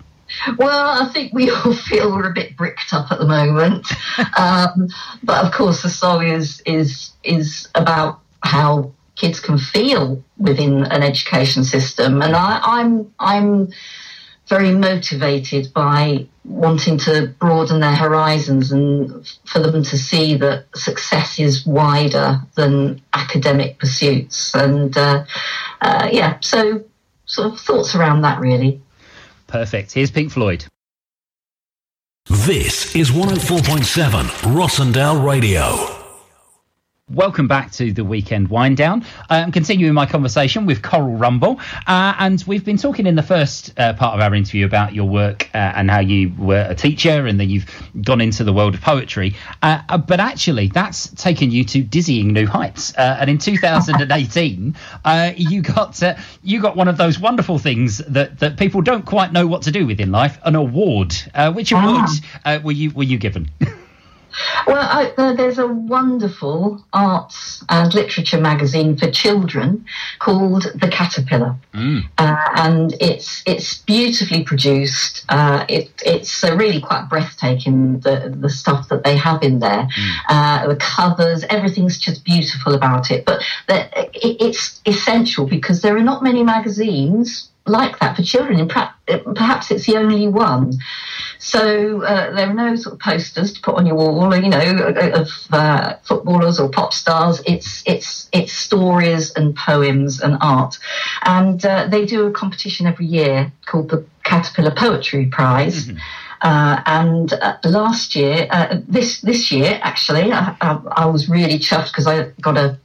Well, 0.56 1.02
I 1.02 1.12
think 1.12 1.32
we 1.34 1.50
all 1.50 1.72
feel 1.88 2.12
we're 2.12 2.31
a 2.31 2.32
bit 2.32 2.56
bricked 2.56 2.92
up 2.94 3.10
at 3.12 3.19
the 3.19 3.26
moment, 3.26 3.86
um, 4.38 4.88
but 5.22 5.44
of 5.44 5.52
course, 5.52 5.82
the 5.82 5.90
song 5.90 6.26
is 6.26 6.62
is 6.64 7.10
is 7.25 7.69
about 7.75 8.20
how 8.42 8.92
kids 9.16 9.40
can 9.40 9.58
feel 9.58 10.22
within 10.38 10.84
an 10.84 11.02
education 11.02 11.64
system, 11.64 12.22
and 12.22 12.34
I, 12.34 12.61
I'm 12.62 13.12
I'm 13.19 13.72
very 14.49 14.72
motivated 14.72 15.72
by 15.72 16.26
wanting 16.44 16.99
to 16.99 17.34
broaden 17.38 17.81
their 17.81 17.94
horizons 17.94 18.70
and 18.70 19.26
for 19.46 19.61
them 19.61 19.82
to 19.82 19.96
see 19.96 20.37
that 20.37 20.66
success 20.75 21.38
is 21.38 21.64
wider 21.64 22.40
than 22.56 23.00
academic 23.14 23.78
pursuits, 23.78 24.55
and 24.55 24.96
uh, 24.96 25.25
uh, 25.81 26.08
yeah, 26.12 26.38
so 26.40 26.84
sort 27.26 27.52
of 27.52 27.60
thoughts 27.60 27.94
around 27.94 28.22
that 28.22 28.40
really. 28.40 28.81
Perfect. 29.46 29.93
Here's 29.93 30.10
Pink 30.10 30.32
Floyd. 30.32 30.67
This 32.26 32.96
is 32.96 33.10
104.7 33.10 34.25
Rossendale 34.55 35.25
Radio. 35.25 35.94
Welcome 37.10 37.48
back 37.48 37.70
to 37.72 37.92
the 37.92 38.02
weekend 38.02 38.48
wind 38.48 38.78
down. 38.78 39.04
I'm 39.28 39.52
continuing 39.52 39.92
my 39.92 40.06
conversation 40.06 40.64
with 40.64 40.80
Coral 40.80 41.16
Rumble, 41.16 41.60
uh, 41.86 42.14
and 42.18 42.42
we've 42.46 42.64
been 42.64 42.78
talking 42.78 43.06
in 43.06 43.14
the 43.14 43.22
first 43.22 43.78
uh, 43.78 43.92
part 43.92 44.14
of 44.14 44.22
our 44.22 44.34
interview 44.34 44.64
about 44.64 44.94
your 44.94 45.04
work 45.04 45.50
uh, 45.52 45.58
and 45.76 45.90
how 45.90 46.00
you 46.00 46.32
were 46.38 46.67
a 46.67 46.74
teacher 46.74 47.26
and 47.26 47.38
then 47.38 47.50
you've 47.50 47.67
gone 48.00 48.22
into 48.22 48.43
the 48.43 48.55
world 48.55 48.72
of 48.74 48.81
poetry. 48.81 49.34
Uh, 49.60 49.82
uh, 49.90 49.98
but 49.98 50.19
actually, 50.19 50.69
that's 50.69 51.10
taken 51.10 51.50
you 51.50 51.62
to 51.64 51.82
dizzying 51.82 52.32
new 52.32 52.46
heights. 52.46 52.96
Uh, 52.96 53.19
and 53.20 53.29
in 53.29 53.36
2018, 53.36 54.74
uh, 55.05 55.32
you 55.36 55.60
got 55.60 56.02
you 56.43 56.62
got 56.62 56.74
one 56.74 56.88
of 56.88 56.96
those 56.96 57.20
wonderful 57.20 57.58
things 57.58 57.98
that, 57.98 58.38
that 58.38 58.56
people 58.56 58.81
don't 58.81 59.05
quite 59.05 59.31
know 59.31 59.46
what 59.46 59.60
to 59.60 59.70
do 59.70 59.86
with 59.86 60.00
in 60.00 60.10
life, 60.10 60.38
an 60.44 60.55
award. 60.55 61.14
Uh, 61.34 61.52
which 61.52 61.70
award 61.70 62.08
uh, 62.46 62.60
were 62.64 62.72
you 62.72 62.90
were 62.93 63.05
you 63.05 63.19
given? 63.19 63.50
Well, 64.67 64.76
I, 64.76 65.12
uh, 65.17 65.32
there's 65.34 65.58
a 65.58 65.67
wonderful 65.67 66.84
arts 66.93 67.64
and 67.69 67.93
literature 67.94 68.41
magazine 68.41 68.96
for 68.96 69.10
children 69.10 69.84
called 70.19 70.64
The 70.74 70.88
Caterpillar, 70.88 71.56
uh, 72.19 72.36
and 72.56 72.94
it's 73.00 73.43
it's 73.46 73.79
beautifully 73.79 74.44
produced. 74.44 75.24
Uh, 75.29 75.64
it, 75.69 75.91
it's 76.05 76.43
uh, 76.43 76.56
really 76.56 76.81
quite 76.81 77.08
breathtaking 77.08 78.00
the 78.00 78.34
the 78.36 78.50
stuff 78.50 78.88
that 78.88 79.05
they 79.05 79.17
have 79.17 79.43
in 79.43 79.58
there, 79.58 79.88
uh, 80.29 80.67
the 80.67 80.76
covers, 80.76 81.44
everything's 81.50 81.98
just 81.98 82.24
beautiful 82.24 82.74
about 82.74 83.10
it. 83.10 83.24
But 83.24 83.43
the, 83.69 83.86
it, 84.14 84.36
it's 84.41 84.81
essential 84.86 85.46
because 85.46 85.82
there 85.82 85.96
are 85.96 86.03
not 86.03 86.22
many 86.22 86.43
magazines 86.43 87.50
like 87.66 87.98
that 88.00 88.16
for 88.16 88.22
children. 88.22 88.60
In 88.60 88.68
pra- 88.68 88.94
perhaps 89.34 89.70
it's 89.70 89.86
the 89.86 89.96
only 89.96 90.28
one. 90.28 90.72
So 91.38 92.02
uh, 92.02 92.34
there 92.34 92.48
are 92.48 92.54
no 92.54 92.76
sort 92.76 92.94
of 92.94 93.00
posters 93.00 93.52
to 93.54 93.60
put 93.60 93.74
on 93.76 93.86
your 93.86 93.96
wall, 93.96 94.34
you 94.34 94.48
know, 94.48 94.92
of 95.14 95.28
uh, 95.52 95.96
footballers 96.02 96.58
or 96.58 96.68
pop 96.68 96.92
stars. 96.92 97.42
It's 97.46 97.82
it's 97.86 98.28
it's 98.32 98.52
stories 98.52 99.32
and 99.32 99.54
poems 99.54 100.20
and 100.20 100.38
art, 100.40 100.78
and 101.22 101.64
uh, 101.64 101.86
they 101.88 102.06
do 102.06 102.26
a 102.26 102.30
competition 102.32 102.86
every 102.86 103.06
year 103.06 103.52
called 103.66 103.90
the 103.90 104.06
Caterpillar 104.22 104.74
Poetry 104.74 105.26
Prize. 105.26 105.90
Uh, 106.40 106.82
and 106.84 107.32
uh, 107.32 107.56
last 107.64 108.14
year, 108.14 108.46
uh, 108.50 108.78
this 108.86 109.20
this 109.22 109.50
year 109.50 109.78
actually, 109.82 110.30
I, 110.30 110.54
I, 110.60 110.80
I 110.92 111.06
was 111.06 111.28
really 111.28 111.58
chuffed 111.58 111.86
because 111.86 112.06
I 112.06 112.30
got 112.40 112.58
a 112.58 112.78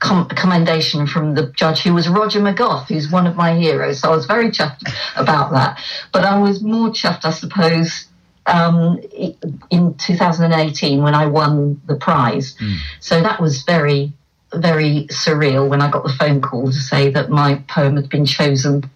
com- 0.00 0.28
commendation 0.28 1.06
from 1.06 1.34
the 1.34 1.52
judge 1.56 1.82
who 1.82 1.94
was 1.94 2.08
Roger 2.08 2.40
McGough, 2.40 2.86
who's 2.88 3.10
one 3.10 3.26
of 3.26 3.36
my 3.36 3.56
heroes. 3.56 4.00
So 4.00 4.12
I 4.12 4.16
was 4.16 4.26
very 4.26 4.50
chuffed 4.50 4.82
about 5.16 5.52
that. 5.52 5.80
But 6.12 6.24
I 6.24 6.38
was 6.38 6.62
more 6.62 6.88
chuffed, 6.88 7.24
I 7.24 7.30
suppose, 7.30 8.06
um, 8.46 8.98
in 9.70 9.94
2018 9.94 11.02
when 11.02 11.14
I 11.14 11.26
won 11.26 11.80
the 11.86 11.96
prize. 11.96 12.56
So 13.00 13.20
that 13.22 13.40
was 13.40 13.62
very 13.62 14.12
very 14.52 15.06
surreal 15.10 15.68
when 15.68 15.80
I 15.80 15.90
got 15.90 16.02
the 16.02 16.12
phone 16.12 16.40
call 16.40 16.66
to 16.66 16.72
say 16.72 17.10
that 17.10 17.30
my 17.30 17.62
poem 17.68 17.94
had 17.94 18.08
been 18.08 18.26
chosen 18.26 18.90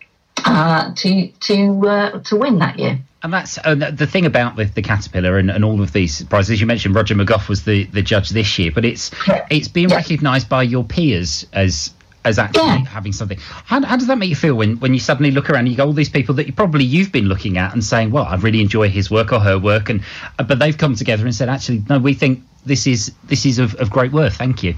uh, 0.44 0.92
to 0.96 1.28
to 1.28 1.86
uh, 1.86 2.18
to 2.20 2.36
win 2.36 2.58
that 2.58 2.78
year. 2.78 2.98
And 3.24 3.32
that's 3.32 3.58
uh, 3.64 3.74
the 3.74 3.90
the 3.90 4.06
thing 4.06 4.26
about 4.26 4.54
the, 4.56 4.64
the 4.66 4.82
caterpillar 4.82 5.38
and, 5.38 5.50
and 5.50 5.64
all 5.64 5.80
of 5.80 5.92
these 5.92 6.22
prizes. 6.24 6.60
You 6.60 6.66
mentioned 6.66 6.94
Roger 6.94 7.14
McGough 7.14 7.48
was 7.48 7.64
the, 7.64 7.84
the 7.84 8.02
judge 8.02 8.28
this 8.30 8.58
year, 8.58 8.70
but 8.70 8.84
it's 8.84 9.10
it's 9.50 9.66
being 9.66 9.88
Yeah. 9.88 9.96
recognised 9.96 10.48
by 10.48 10.62
your 10.62 10.84
peers 10.84 11.46
as 11.54 11.90
as 12.26 12.38
actually 12.38 12.64
Yeah. 12.66 12.84
having 12.84 13.12
something. 13.12 13.38
How, 13.40 13.82
how 13.84 13.96
does 13.96 14.06
that 14.06 14.16
make 14.18 14.28
you 14.30 14.36
feel 14.36 14.54
when, 14.54 14.78
when 14.80 14.94
you 14.94 15.00
suddenly 15.00 15.30
look 15.30 15.50
around 15.50 15.60
and 15.60 15.68
you 15.68 15.76
go 15.76 15.86
all 15.86 15.92
these 15.92 16.08
people 16.08 16.34
that 16.36 16.46
you 16.46 16.52
probably 16.54 16.84
you've 16.84 17.12
been 17.12 17.26
looking 17.26 17.58
at 17.58 17.72
and 17.74 17.82
saying, 17.84 18.12
well, 18.12 18.24
I 18.24 18.36
really 18.36 18.60
enjoy 18.62 18.88
his 18.88 19.10
work 19.10 19.32
or 19.32 19.40
her 19.40 19.58
work, 19.58 19.88
and 19.90 20.02
uh, 20.38 20.42
but 20.44 20.58
they've 20.58 20.76
come 20.78 20.94
together 20.94 21.24
and 21.24 21.34
said, 21.34 21.48
actually, 21.48 21.82
no, 21.88 21.98
we 21.98 22.14
think 22.14 22.42
this 22.66 22.86
is 22.86 23.10
this 23.24 23.44
is 23.46 23.58
of, 23.58 23.74
of 23.76 23.90
great 23.90 24.12
worth. 24.12 24.36
Thank 24.36 24.62
you. 24.62 24.74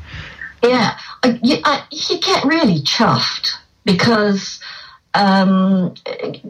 Yeah, 0.63 0.99
I, 1.23 1.39
you, 1.43 1.59
I, 1.65 1.85
you 1.91 2.19
get 2.21 2.45
really 2.45 2.81
chuffed 2.81 3.51
because, 3.85 4.59
um, 5.17 5.95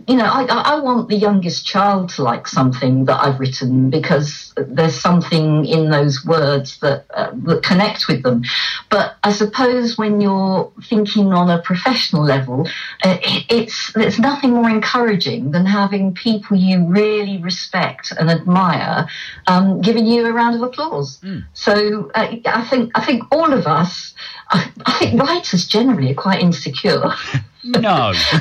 you 0.09 0.17
know, 0.17 0.25
I, 0.25 0.45
I 0.45 0.81
want 0.81 1.09
the 1.09 1.15
youngest 1.15 1.65
child 1.65 2.09
to 2.11 2.23
like 2.25 2.49
something 2.49 3.05
that 3.05 3.25
I've 3.25 3.39
written 3.39 3.91
because 3.91 4.53
there's 4.57 5.01
something 5.01 5.65
in 5.65 5.91
those 5.91 6.25
words 6.25 6.81
that, 6.81 7.05
uh, 7.11 7.31
that 7.45 7.63
connect 7.63 8.09
with 8.09 8.25
them. 8.25 8.43
But 8.91 9.17
I 9.23 9.31
suppose 9.31 9.97
when 9.97 10.21
you're 10.21 10.73
thinking 10.83 11.33
on 11.33 11.49
a 11.49 11.63
professional 11.63 12.25
level, 12.25 12.67
uh, 13.05 13.19
it, 13.23 13.45
it's 13.49 13.93
there's 13.93 14.19
nothing 14.19 14.51
more 14.51 14.69
encouraging 14.69 15.53
than 15.53 15.65
having 15.65 16.13
people 16.13 16.57
you 16.57 16.87
really 16.87 17.39
respect 17.39 18.13
and 18.19 18.29
admire 18.31 19.07
um, 19.47 19.81
giving 19.81 20.07
you 20.07 20.27
a 20.27 20.33
round 20.33 20.57
of 20.57 20.63
applause. 20.63 21.19
So 21.55 22.11
uh, 22.17 22.35
I 22.45 22.67
think 22.69 22.91
I 22.97 23.05
think 23.07 23.23
all 23.31 23.53
of 23.53 23.69
us, 23.69 24.13
I, 24.51 24.73
I 24.85 24.93
think 24.99 25.23
writers 25.23 25.69
generally 25.69 26.11
are 26.11 26.15
quite 26.15 26.43
insecure. 26.43 27.13
No, 27.67 28.13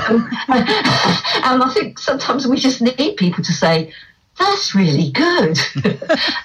and 0.48 1.64
I 1.64 1.72
think 1.74 2.00
sometimes 2.00 2.48
we 2.48 2.58
just 2.58 2.82
need 2.82 3.18
people 3.18 3.44
to 3.44 3.52
say, 3.54 3.94
that's 4.38 4.76
really 4.76 5.12
good. 5.12 5.58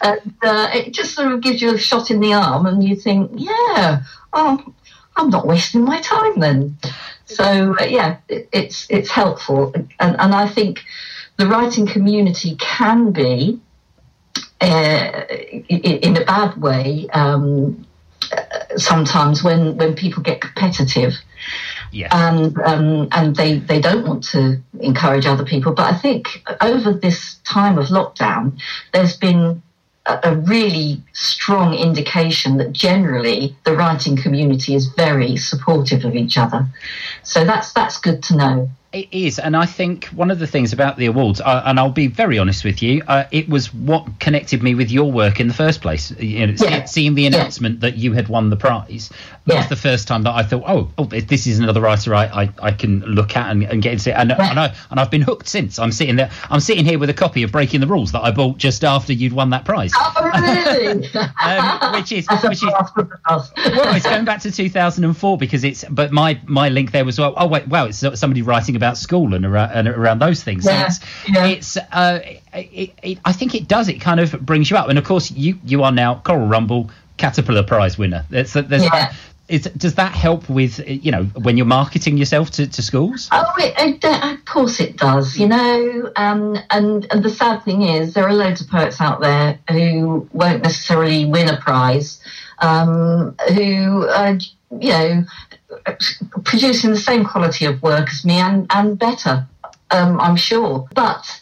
and 0.02 0.34
uh, 0.42 0.70
it 0.72 0.94
just 0.94 1.14
sort 1.14 1.32
of 1.32 1.40
gives 1.40 1.60
you 1.60 1.75
a 1.75 1.78
shot 1.78 2.10
in 2.10 2.20
the 2.20 2.32
arm, 2.32 2.66
and 2.66 2.82
you 2.82 2.96
think, 2.96 3.32
yeah, 3.34 4.02
oh, 4.32 4.75
I'm 5.16 5.30
not 5.30 5.46
wasting 5.46 5.84
my 5.84 6.00
time 6.00 6.38
then. 6.38 6.78
So, 7.26 7.76
uh, 7.80 7.84
yeah, 7.84 8.18
it, 8.28 8.49
it's, 8.52 8.87
it's 8.90 9.10
helpful. 9.10 9.72
And, 9.75 10.16
and 10.18 10.34
I 10.34 10.49
think 10.49 10.82
the 11.37 11.46
writing 11.46 11.87
community 11.87 12.56
can 12.56 13.12
be, 13.12 13.60
uh, 14.60 15.25
in 15.68 16.16
a 16.16 16.25
bad 16.25 16.60
way, 16.60 17.08
um, 17.12 17.87
sometimes 18.76 19.42
when, 19.42 19.76
when 19.76 19.94
people 19.94 20.22
get 20.22 20.40
competitive 20.40 21.14
yes, 21.92 22.10
and 22.12 22.58
um, 22.60 23.08
and 23.12 23.36
they 23.36 23.58
they 23.58 23.80
don't 23.80 24.06
want 24.06 24.24
to 24.24 24.60
encourage 24.80 25.26
other 25.26 25.44
people. 25.44 25.72
But 25.72 25.92
I 25.92 25.96
think 25.96 26.44
over 26.60 26.92
this 26.92 27.36
time 27.44 27.78
of 27.78 27.86
lockdown, 27.86 28.60
there's 28.92 29.16
been 29.16 29.62
a, 30.06 30.20
a 30.24 30.36
really 30.36 31.02
strong 31.12 31.74
indication 31.74 32.56
that 32.58 32.72
generally 32.72 33.56
the 33.64 33.74
writing 33.74 34.16
community 34.16 34.74
is 34.74 34.86
very 34.86 35.36
supportive 35.36 36.04
of 36.04 36.14
each 36.14 36.38
other. 36.38 36.66
So 37.22 37.44
that's 37.44 37.72
that's 37.72 37.98
good 37.98 38.22
to 38.24 38.36
know. 38.36 38.70
It 38.92 39.06
is, 39.12 39.38
and 39.38 39.56
I 39.56 39.66
think 39.66 40.06
one 40.06 40.32
of 40.32 40.40
the 40.40 40.49
things 40.49 40.73
about 40.73 40.97
the 40.97 41.06
awards, 41.06 41.40
uh, 41.40 41.62
and 41.64 41.78
I'll 41.78 41.92
be 41.92 42.09
very 42.09 42.40
honest 42.40 42.64
with 42.64 42.82
you, 42.82 43.04
uh, 43.06 43.23
it 43.30 43.49
was 43.49 43.73
what 43.73 44.18
connected 44.18 44.64
me 44.64 44.75
with 44.75 44.90
your 44.90 45.12
work 45.12 45.38
in 45.38 45.47
the 45.47 45.54
first 45.54 45.80
place. 45.80 46.11
You 46.18 46.49
know, 46.49 46.54
Yeah. 46.59 46.87
seeing 46.87 47.14
the 47.14 47.23
Yeah. 47.23 47.28
announcement 47.28 47.78
that 47.82 47.99
you 47.99 48.14
had 48.14 48.26
won 48.26 48.50
the 48.50 48.56
prize 48.56 49.09
that 49.47 49.56
was 49.56 49.68
the 49.68 49.76
first 49.76 50.09
time 50.09 50.25
that 50.25 50.35
I 50.35 50.42
thought, 50.42 50.64
oh, 50.66 50.90
oh, 50.99 51.04
this 51.04 51.47
is 51.47 51.61
another 51.61 51.80
writer 51.80 52.14
I, 52.16 52.25
I, 52.42 52.50
I 52.62 52.70
can 52.73 53.00
look 53.00 53.37
at 53.37 53.49
and, 53.50 53.62
and 53.62 53.80
get 53.80 53.92
into. 53.92 54.16
And, 54.18 54.30
Yeah. 54.30 54.50
and, 54.50 54.59
I, 54.59 54.75
and 54.90 54.99
I've 54.99 55.11
been 55.11 55.23
hooked 55.23 55.49
since. 55.49 55.78
I'm 55.78 55.92
sitting 55.92 56.16
there. 56.16 56.30
I'm 56.50 56.61
sitting 56.61 56.85
here 56.85 56.99
with 56.99 57.11
a 57.11 57.14
copy 57.14 57.44
of 57.44 57.52
Breaking 57.52 57.78
the 57.80 57.87
Rules 57.87 58.11
that 58.11 58.23
I 58.23 58.32
bought 58.32 58.59
just 58.59 58.82
after 58.82 59.12
you'd 59.12 59.32
won 59.32 59.50
that 59.50 59.64
prize. 59.64 59.92
Oh, 59.94 60.30
really? 60.75 61.09
Um, 61.44 61.92
which 61.94 62.11
is 62.11 62.26
That's 62.26 62.42
which 62.42 62.54
is 62.54 62.61
blast 62.62 62.94
from 62.94 63.09
the 63.09 63.18
past. 63.25 63.52
well, 63.56 63.94
it's 63.94 64.04
going 64.06 64.25
back 64.25 64.40
to 64.42 64.50
2004 64.50 65.38
because 65.38 65.62
it's. 65.62 65.85
But 65.88 66.11
my 66.11 66.40
my 66.47 66.68
link 66.70 66.90
there 66.90 67.04
was 67.04 67.20
well. 67.20 67.35
Oh 67.37 67.47
wait, 67.47 67.68
wow! 67.68 67.87
It's 67.87 67.99
somebody 68.18 68.42
writing 68.42 68.76
about 68.80 68.96
school 68.99 69.34
and 69.34 69.44
around 69.44 69.70
and 69.72 69.88
around 69.88 70.18
those 70.20 70.42
things. 70.42 70.64
So 70.64 70.70
Yeah, 70.72 70.87
it's 70.87 71.00
yeah. 71.28 71.46
it's. 71.46 71.76
Uh, 71.76 72.20
it, 72.52 72.92
it, 73.02 73.18
I 73.25 73.32
think 73.32 73.54
it 73.54 73.68
does. 73.68 73.88
It 73.88 74.00
kind 74.00 74.18
of 74.20 74.32
brings 74.40 74.70
you 74.70 74.76
up, 74.76 74.88
and 74.88 74.99
of 74.99 75.04
course 75.04 75.30
you 75.30 75.58
you 75.64 75.82
are 75.84 75.92
now 75.92 76.16
Coral 76.25 76.46
Rumble 76.49 76.90
Caterpillar 77.16 77.62
Prize 77.62 77.96
winner. 77.99 78.25
There's, 78.30 78.52
there's 78.54 78.82
Yeah. 78.82 78.90
that. 78.90 79.14
Is, 79.49 79.64
does 79.76 79.96
that 79.96 80.12
help 80.12 80.49
with 80.49 80.78
you 80.88 81.10
know 81.10 81.25
when 81.25 81.56
you're 81.56 81.66
marketing 81.66 82.16
yourself 82.16 82.52
to, 82.52 82.68
to 82.68 82.82
schools? 82.82 83.28
Oh, 83.32 83.44
it, 83.58 83.75
it, 84.04 84.04
of 84.38 84.44
course 84.44 84.78
it 84.78 84.96
does. 84.96 85.37
You 85.37 85.49
know, 85.49 86.12
um, 86.14 86.56
and 86.70 87.04
and 87.10 87.22
the 87.25 87.30
sad 87.30 87.64
thing 87.64 87.82
is, 87.82 88.14
there 88.14 88.28
are 88.28 88.32
loads 88.32 88.60
of 88.60 88.68
poets 88.68 89.00
out 89.00 89.20
there 89.20 89.58
who 89.68 90.28
won't 90.32 90.62
necessarily 90.62 91.25
win 91.25 91.49
a 91.49 91.56
prize, 91.60 92.20
um, 92.60 93.34
who 93.56 94.06
are, 94.08 94.38
you 94.70 94.88
know, 94.90 95.24
producing 96.44 96.90
the 96.90 96.96
same 96.96 97.24
quality 97.24 97.64
of 97.64 97.82
work 97.82 98.08
as 98.10 98.24
me 98.24 98.34
and 98.34 98.66
and 98.70 98.98
better. 98.98 99.46
Um, 99.90 100.20
I'm 100.20 100.36
sure, 100.36 100.88
but. 100.94 101.40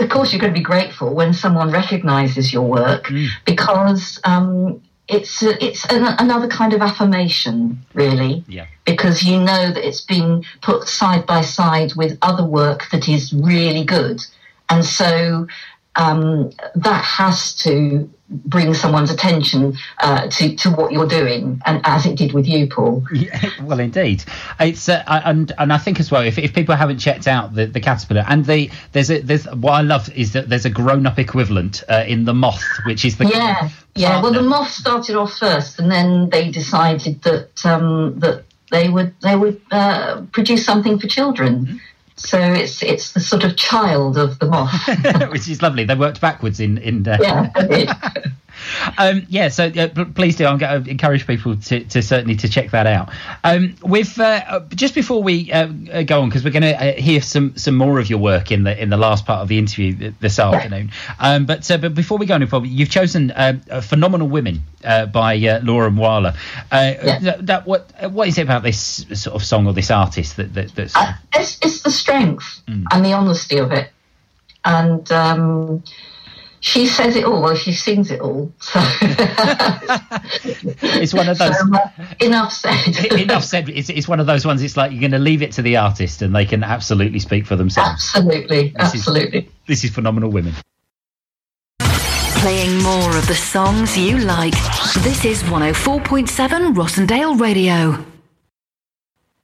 Of 0.00 0.08
course, 0.08 0.32
you're 0.32 0.40
going 0.40 0.54
to 0.54 0.58
be 0.58 0.64
grateful 0.64 1.12
when 1.12 1.34
someone 1.34 1.70
recognises 1.70 2.54
your 2.54 2.62
work 2.62 3.12
because 3.44 4.18
um, 4.24 4.80
it's 5.08 5.42
it's 5.42 5.84
an, 5.92 6.06
another 6.18 6.48
kind 6.48 6.72
of 6.72 6.80
affirmation, 6.80 7.78
really 7.92 8.44
Yeah. 8.48 8.66
because 8.86 9.22
you 9.24 9.38
know 9.38 9.70
that 9.70 9.86
it's 9.86 10.00
been 10.00 10.42
put 10.62 10.88
side 10.88 11.26
by 11.26 11.42
side 11.42 11.92
with 11.96 12.16
other 12.22 12.44
work 12.46 12.88
that 12.92 13.10
is 13.10 13.34
really 13.34 13.84
good. 13.84 14.24
And 14.70 14.82
so 14.86 15.46
um, 15.98 16.50
that 16.76 17.04
has 17.04 17.54
to 17.56 18.08
bring 18.30 18.74
someone's 18.74 19.10
attention 19.10 19.76
uh, 19.98 20.28
to, 20.28 20.54
to 20.54 20.70
what 20.70 20.92
you're 20.92 21.08
doing, 21.08 21.60
and 21.66 21.80
as 21.84 22.06
it 22.06 22.16
did 22.16 22.32
with 22.32 22.46
you, 22.46 22.68
Paul. 22.68 23.04
Yeah, 23.12 23.50
well, 23.62 23.80
indeed, 23.80 24.22
it's 24.60 24.88
uh, 24.88 25.02
and 25.06 25.52
and 25.58 25.72
I 25.72 25.78
think 25.78 25.98
as 25.98 26.10
well 26.10 26.22
if, 26.22 26.38
if 26.38 26.54
people 26.54 26.76
haven't 26.76 26.98
checked 26.98 27.26
out 27.26 27.54
the, 27.54 27.66
the 27.66 27.80
caterpillar 27.80 28.24
and 28.28 28.44
the 28.44 28.70
there's 28.92 29.10
a 29.10 29.20
there's 29.20 29.46
what 29.46 29.72
I 29.72 29.82
love 29.82 30.08
is 30.14 30.32
that 30.32 30.48
there's 30.48 30.64
a 30.64 30.70
grown 30.70 31.06
up 31.06 31.18
equivalent 31.18 31.82
uh, 31.88 32.04
in 32.06 32.24
the 32.24 32.34
moth, 32.34 32.64
which 32.86 33.04
is 33.04 33.16
the 33.18 33.26
Yeah, 33.26 33.70
yeah. 33.94 34.22
Well, 34.22 34.32
the 34.32 34.42
moth 34.42 34.70
started 34.70 35.16
off 35.16 35.36
first, 35.36 35.80
and 35.80 35.90
then 35.90 36.30
they 36.30 36.50
decided 36.50 37.22
that 37.22 37.66
um, 37.66 38.20
that 38.20 38.44
they 38.70 38.88
would 38.88 39.14
they 39.20 39.36
would 39.36 39.60
uh, 39.70 40.22
produce 40.32 40.64
something 40.64 40.98
for 40.98 41.08
children. 41.08 41.80
So 42.18 42.38
it's 42.40 42.82
it's 42.82 43.12
the 43.12 43.20
sort 43.20 43.44
of 43.44 43.56
child 43.56 44.18
of 44.18 44.38
the 44.40 44.46
moth. 44.46 45.30
which 45.30 45.48
is 45.48 45.62
lovely. 45.62 45.84
They 45.84 45.94
worked 45.94 46.20
backwards 46.20 46.60
in 46.60 46.78
in. 46.78 47.06
Uh, 47.06 47.18
yeah, 47.20 47.92
Um, 48.98 49.26
yeah, 49.28 49.48
so 49.48 49.64
uh, 49.66 49.88
please 50.14 50.36
do. 50.36 50.46
I'm 50.46 50.58
going 50.58 50.84
to 50.84 50.90
encourage 50.90 51.26
people 51.26 51.56
to, 51.56 51.84
to 51.84 52.02
certainly 52.02 52.36
to 52.36 52.48
check 52.48 52.70
that 52.72 52.86
out. 52.86 53.10
Um, 53.44 53.76
with 53.82 54.18
uh, 54.18 54.42
uh, 54.48 54.60
just 54.74 54.94
before 54.94 55.22
we 55.22 55.52
uh, 55.52 55.68
uh, 55.92 56.02
go 56.02 56.22
on, 56.22 56.28
because 56.28 56.44
we're 56.44 56.50
going 56.50 56.62
to 56.62 56.74
uh, 56.74 57.00
hear 57.00 57.20
some 57.20 57.56
some 57.56 57.76
more 57.76 57.98
of 57.98 58.08
your 58.10 58.18
work 58.18 58.50
in 58.50 58.64
the 58.64 58.80
in 58.80 58.90
the 58.90 58.96
last 58.96 59.26
part 59.26 59.40
of 59.42 59.48
the 59.48 59.58
interview 59.58 60.12
this 60.20 60.38
afternoon. 60.38 60.90
Um, 61.18 61.46
but 61.46 61.70
uh, 61.70 61.78
but 61.78 61.94
before 61.94 62.18
we 62.18 62.26
go 62.26 62.34
any 62.34 62.46
further, 62.46 62.66
you've 62.66 62.90
chosen 62.90 63.32
"Phenomenal 63.82 64.28
Women" 64.28 64.62
uh, 64.84 65.06
by 65.06 65.36
uh, 65.36 65.60
Laura 65.62 65.90
Mvula. 65.90 66.34
Uh, 66.70 66.94
Yeah. 67.02 67.18
that, 67.20 67.46
that- 67.46 67.66
what 67.66 67.90
what 68.12 68.28
is 68.28 68.38
it 68.38 68.42
about 68.42 68.62
this 68.62 69.04
sort 69.14 69.34
of 69.34 69.44
song 69.44 69.66
or 69.66 69.72
this 69.72 69.90
artist 69.90 70.36
that, 70.36 70.54
that 70.54 70.74
that's 70.74 70.94
Uh, 70.96 71.12
it's, 71.34 71.58
it's 71.62 71.82
the 71.82 71.90
strength 71.90 72.62
and 72.66 73.04
the 73.04 73.12
honesty 73.12 73.58
of 73.58 73.72
it. 73.72 73.90
And 74.64 75.10
um, 75.12 75.82
she 76.60 76.86
says 76.86 77.14
it 77.16 77.24
all, 77.24 77.42
well, 77.42 77.54
she 77.54 77.72
sings 77.72 78.10
it 78.10 78.20
all. 78.20 78.52
So, 78.60 78.80
it's 80.82 81.14
one 81.14 81.28
of 81.28 81.38
those. 81.38 81.58
so 81.58 81.74
uh, 81.74 81.88
enough 82.20 82.52
said. 82.52 83.12
Enough 83.12 83.44
said. 83.44 83.68
It's, 83.68 83.88
it's 83.90 84.08
one 84.08 84.20
of 84.20 84.26
those 84.26 84.44
ones. 84.44 84.62
It's 84.62 84.76
like 84.76 84.90
you're 84.92 85.00
going 85.00 85.12
to 85.12 85.18
leave 85.18 85.42
it 85.42 85.52
to 85.52 85.62
the 85.62 85.76
artist, 85.76 86.22
and 86.22 86.34
they 86.34 86.44
can 86.44 86.62
absolutely 86.64 87.18
speak 87.20 87.46
for 87.46 87.56
themselves. 87.56 87.90
absolutely, 88.14 88.68
This 88.78 88.94
is- 88.94 89.00
absolutely. 89.06 89.48
This 89.66 89.84
is 89.84 89.90
phenomenal 89.90 90.30
women. 90.30 90.54
Playing 91.80 92.82
more 92.82 93.16
of 93.16 93.26
the 93.26 93.34
songs 93.34 93.96
you 93.98 94.18
like. 94.18 94.54
This 95.02 95.24
is 95.24 95.42
104.7 95.44 96.74
Rossendale 96.74 97.38
Radio. 97.38 98.04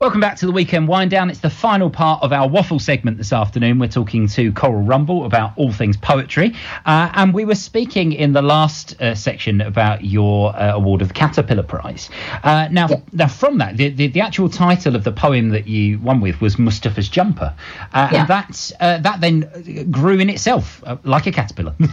Welcome 0.04 0.20
back 0.20 0.36
to 0.36 0.46
the 0.46 0.52
weekend 0.52 0.86
wind 0.86 1.10
down. 1.10 1.30
It's 1.30 1.40
the 1.40 1.48
final 1.48 1.88
part 1.88 2.22
of 2.22 2.30
our 2.30 2.46
waffle 2.46 2.78
segment 2.78 3.16
this 3.16 3.32
afternoon. 3.32 3.78
We're 3.78 3.88
talking 3.88 4.28
to 4.28 4.52
Coral 4.52 4.82
Rumble 4.82 5.24
about 5.24 5.52
all 5.56 5.72
things 5.72 5.96
poetry, 5.96 6.52
uh, 6.84 7.10
and 7.14 7.32
we 7.32 7.46
were 7.46 7.54
speaking 7.54 8.12
in 8.12 8.34
the 8.34 8.42
last 8.42 9.00
uh, 9.00 9.14
section 9.14 9.62
about 9.62 10.04
your 10.04 10.54
uh, 10.54 10.74
award 10.74 11.00
of 11.00 11.08
the 11.08 11.14
Caterpillar 11.14 11.62
Prize. 11.62 12.10
Uh, 12.42 12.68
now, 12.70 12.86
now 13.14 13.28
from 13.28 13.56
that, 13.56 13.78
the, 13.78 13.88
the 13.88 14.08
the 14.08 14.20
actual 14.20 14.50
title 14.50 14.94
of 14.94 15.04
the 15.04 15.12
poem 15.12 15.48
that 15.48 15.66
you 15.66 15.98
won 16.00 16.20
with 16.20 16.38
was 16.38 16.58
Mustafa's 16.58 17.08
Jumper, 17.08 17.54
uh, 17.94 18.08
Yeah. 18.12 18.20
and 18.20 18.28
that 18.28 18.72
uh, 18.80 18.98
that 18.98 19.22
then 19.22 19.90
grew 19.90 20.18
in 20.18 20.28
itself 20.28 20.82
uh, 20.84 20.98
like 21.04 21.26
a 21.26 21.32
caterpillar. 21.32 21.74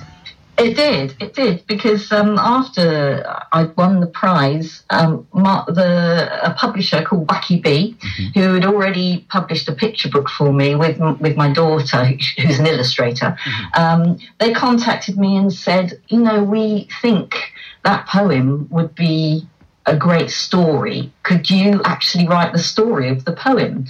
It 0.58 0.76
did, 0.76 1.16
it 1.20 1.34
did, 1.34 1.66
because 1.66 2.12
um, 2.12 2.38
after 2.38 3.24
I 3.52 3.64
won 3.76 4.00
the 4.00 4.08
prize, 4.08 4.84
um, 4.92 5.26
my, 5.34 5.64
the 5.68 6.40
a 6.44 6.54
publisher 6.54 7.02
called 7.02 7.28
Wacky 7.28 7.64
Bee, 7.64 7.98
who 8.36 8.54
had 8.54 8.66
already 8.66 9.26
published 9.30 9.68
a 9.70 9.72
picture 9.72 10.10
book 10.10 10.30
for 10.30 10.54
me 10.54 10.76
with 10.76 11.00
with 11.20 11.36
my 11.36 11.52
daughter, 11.52 12.06
who's 12.06 12.60
an 12.60 12.68
illustrator, 12.68 13.36
um, 13.74 14.20
they 14.40 14.54
contacted 14.54 15.18
me 15.18 15.36
and 15.36 15.52
said, 15.52 16.00
you 16.10 16.20
know, 16.20 16.44
we 16.44 16.88
think 17.02 17.54
that 17.84 18.08
poem 18.08 18.68
would 18.70 18.94
be 18.94 19.48
a 19.88 19.96
great 19.96 20.30
story. 20.30 21.12
Could 21.24 21.50
you 21.50 21.82
actually 21.86 22.28
write 22.28 22.54
the 22.54 22.60
story 22.60 23.10
of 23.10 23.26
the 23.26 23.34
poem? 23.34 23.86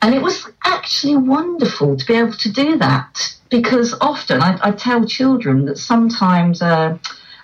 And 0.00 0.14
it 0.14 0.22
was 0.22 0.46
actually 0.64 1.16
wonderful 1.16 1.96
to 1.96 2.06
be 2.06 2.14
able 2.14 2.34
to 2.34 2.52
do 2.52 2.78
that 2.78 3.34
because 3.60 3.94
often 4.00 4.42
I, 4.42 4.58
I 4.60 4.70
tell 4.72 5.06
children 5.06 5.66
that 5.66 5.78
sometimes 5.78 6.60
uh, 6.60 6.98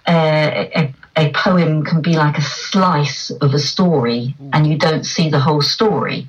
a, 0.09 0.71
a, 0.81 0.95
a 1.17 1.33
poem 1.33 1.85
can 1.85 2.03
be 2.03 2.15
like 2.15 2.37
a 2.37 2.43
slice 2.43 3.31
of 3.31 3.55
a 3.55 3.61
story 3.61 4.35
and 4.53 4.67
you 4.67 4.77
don't 4.77 5.05
see 5.05 5.31
the 5.31 5.39
whole 5.39 5.63
story. 5.63 6.27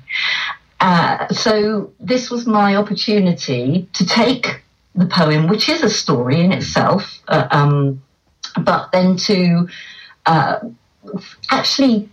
Uh, 0.78 1.26
so 1.28 1.92
this 1.98 2.30
was 2.30 2.46
my 2.46 2.76
opportunity 2.76 3.88
to 3.94 4.06
take 4.06 4.62
the 4.94 5.06
poem, 5.06 5.48
which 5.48 5.68
is 5.68 5.82
a 5.82 5.90
story 5.90 6.40
in 6.40 6.52
itself, 6.52 7.20
uh, 7.26 7.48
um, 7.50 8.00
but 8.60 8.92
then 8.92 9.16
to 9.16 9.68
uh, 10.26 10.60
actually 11.50 12.08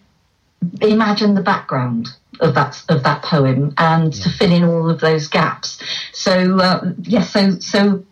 imagine 0.82 1.36
the 1.36 1.44
background 1.44 2.08
of 2.40 2.56
that 2.56 2.82
of 2.90 3.04
that 3.04 3.22
poem 3.24 3.74
and 3.78 4.14
to 4.14 4.30
fill 4.30 4.52
in 4.52 4.64
all 4.64 4.90
of 4.90 5.00
those 5.00 5.28
gaps. 5.28 5.82
So 6.14 6.60
uh, 6.60 6.94
yes, 7.02 7.32
so 7.32 7.60
so 7.60 8.06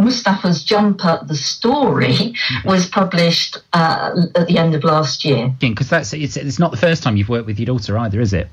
Mustafa's 0.00 0.64
jumper, 0.64 1.20
the 1.26 1.34
story, 1.34 2.34
was 2.64 2.88
published 2.88 3.58
uh, 3.72 4.26
at 4.34 4.46
the 4.46 4.58
end 4.58 4.74
of 4.74 4.84
last 4.84 5.24
year. 5.24 5.54
Because 5.60 5.90
that's 5.90 6.12
it's, 6.12 6.36
it's 6.36 6.58
not 6.58 6.70
the 6.70 6.76
first 6.76 7.02
time 7.02 7.16
you've 7.16 7.28
worked 7.28 7.46
with 7.46 7.58
your 7.58 7.66
daughter 7.66 7.98
either, 7.98 8.20
is 8.20 8.32
it? 8.32 8.48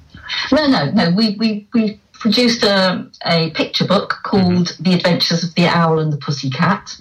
No, 0.51 0.67
no, 0.67 0.91
no. 0.91 1.11
We 1.11 1.35
we 1.35 1.67
we 1.73 1.99
produced 2.13 2.63
a, 2.63 3.07
a 3.25 3.51
picture 3.51 3.85
book 3.85 4.15
called 4.23 4.75
The 4.79 4.93
Adventures 4.93 5.43
of 5.43 5.53
the 5.55 5.67
Owl 5.67 5.99
and 5.99 6.11
the 6.11 6.17
Pussycat, 6.17 6.97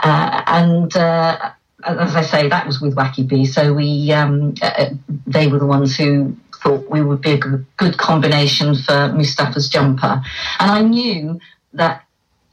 uh, 0.00 0.42
and. 0.46 0.96
Uh, 0.96 1.50
as 1.86 2.16
I 2.16 2.22
say, 2.22 2.48
that 2.48 2.66
was 2.66 2.80
with 2.80 2.96
Wacky 2.96 3.28
Bee. 3.28 3.44
So 3.44 3.74
we, 3.74 4.10
um, 4.10 4.54
uh, 4.62 4.86
they 5.26 5.48
were 5.48 5.58
the 5.58 5.66
ones 5.66 5.94
who 5.94 6.34
thought 6.64 6.90
we 6.90 7.02
would 7.02 7.20
be 7.20 7.32
a 7.32 7.38
good, 7.76 7.98
combination 7.98 8.74
for 8.74 9.12
Mustafa's 9.12 9.68
jumper, 9.68 10.22
and 10.58 10.70
I 10.70 10.82
knew 10.82 11.38
that 11.74 12.04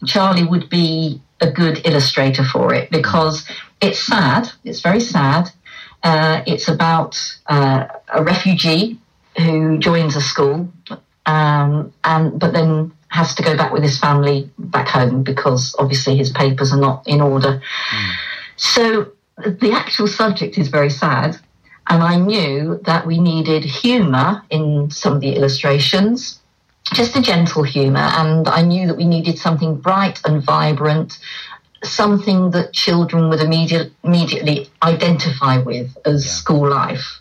Charlie 0.05 0.43
would 0.43 0.69
be 0.69 1.21
a 1.39 1.49
good 1.49 1.81
illustrator 1.85 2.43
for 2.43 2.73
it 2.73 2.91
because 2.91 3.49
it's 3.81 3.99
sad. 3.99 4.49
It's 4.63 4.81
very 4.81 4.99
sad. 4.99 5.49
Uh, 6.03 6.43
it's 6.45 6.67
about 6.67 7.17
uh, 7.47 7.87
a 8.13 8.23
refugee 8.23 8.99
who 9.37 9.77
joins 9.79 10.15
a 10.15 10.21
school, 10.21 10.71
um, 11.25 11.93
and 12.03 12.39
but 12.39 12.53
then 12.53 12.91
has 13.07 13.35
to 13.35 13.43
go 13.43 13.55
back 13.57 13.71
with 13.71 13.83
his 13.83 13.97
family 13.99 14.49
back 14.57 14.87
home 14.87 15.23
because 15.23 15.75
obviously 15.79 16.15
his 16.17 16.31
papers 16.31 16.71
are 16.73 16.79
not 16.79 17.05
in 17.07 17.21
order. 17.21 17.61
So 18.55 19.11
the 19.37 19.71
actual 19.73 20.07
subject 20.07 20.57
is 20.57 20.67
very 20.67 20.89
sad. 20.89 21.37
And 21.91 22.01
I 22.03 22.15
knew 22.15 22.79
that 22.85 23.05
we 23.05 23.19
needed 23.19 23.65
humour 23.65 24.43
in 24.49 24.89
some 24.91 25.15
of 25.15 25.19
the 25.19 25.35
illustrations, 25.35 26.39
just 26.93 27.17
a 27.17 27.21
gentle 27.21 27.63
humour. 27.63 28.07
And 28.21 28.47
I 28.47 28.61
knew 28.61 28.87
that 28.87 28.95
we 28.95 29.03
needed 29.03 29.37
something 29.37 29.75
bright 29.75 30.21
and 30.23 30.41
vibrant, 30.41 31.19
something 31.83 32.51
that 32.51 32.71
children 32.71 33.27
would 33.27 33.41
immediate, 33.41 33.91
immediately 34.05 34.69
identify 34.81 35.57
with 35.57 35.97
as 36.05 36.25
school 36.25 36.69
life. 36.69 37.19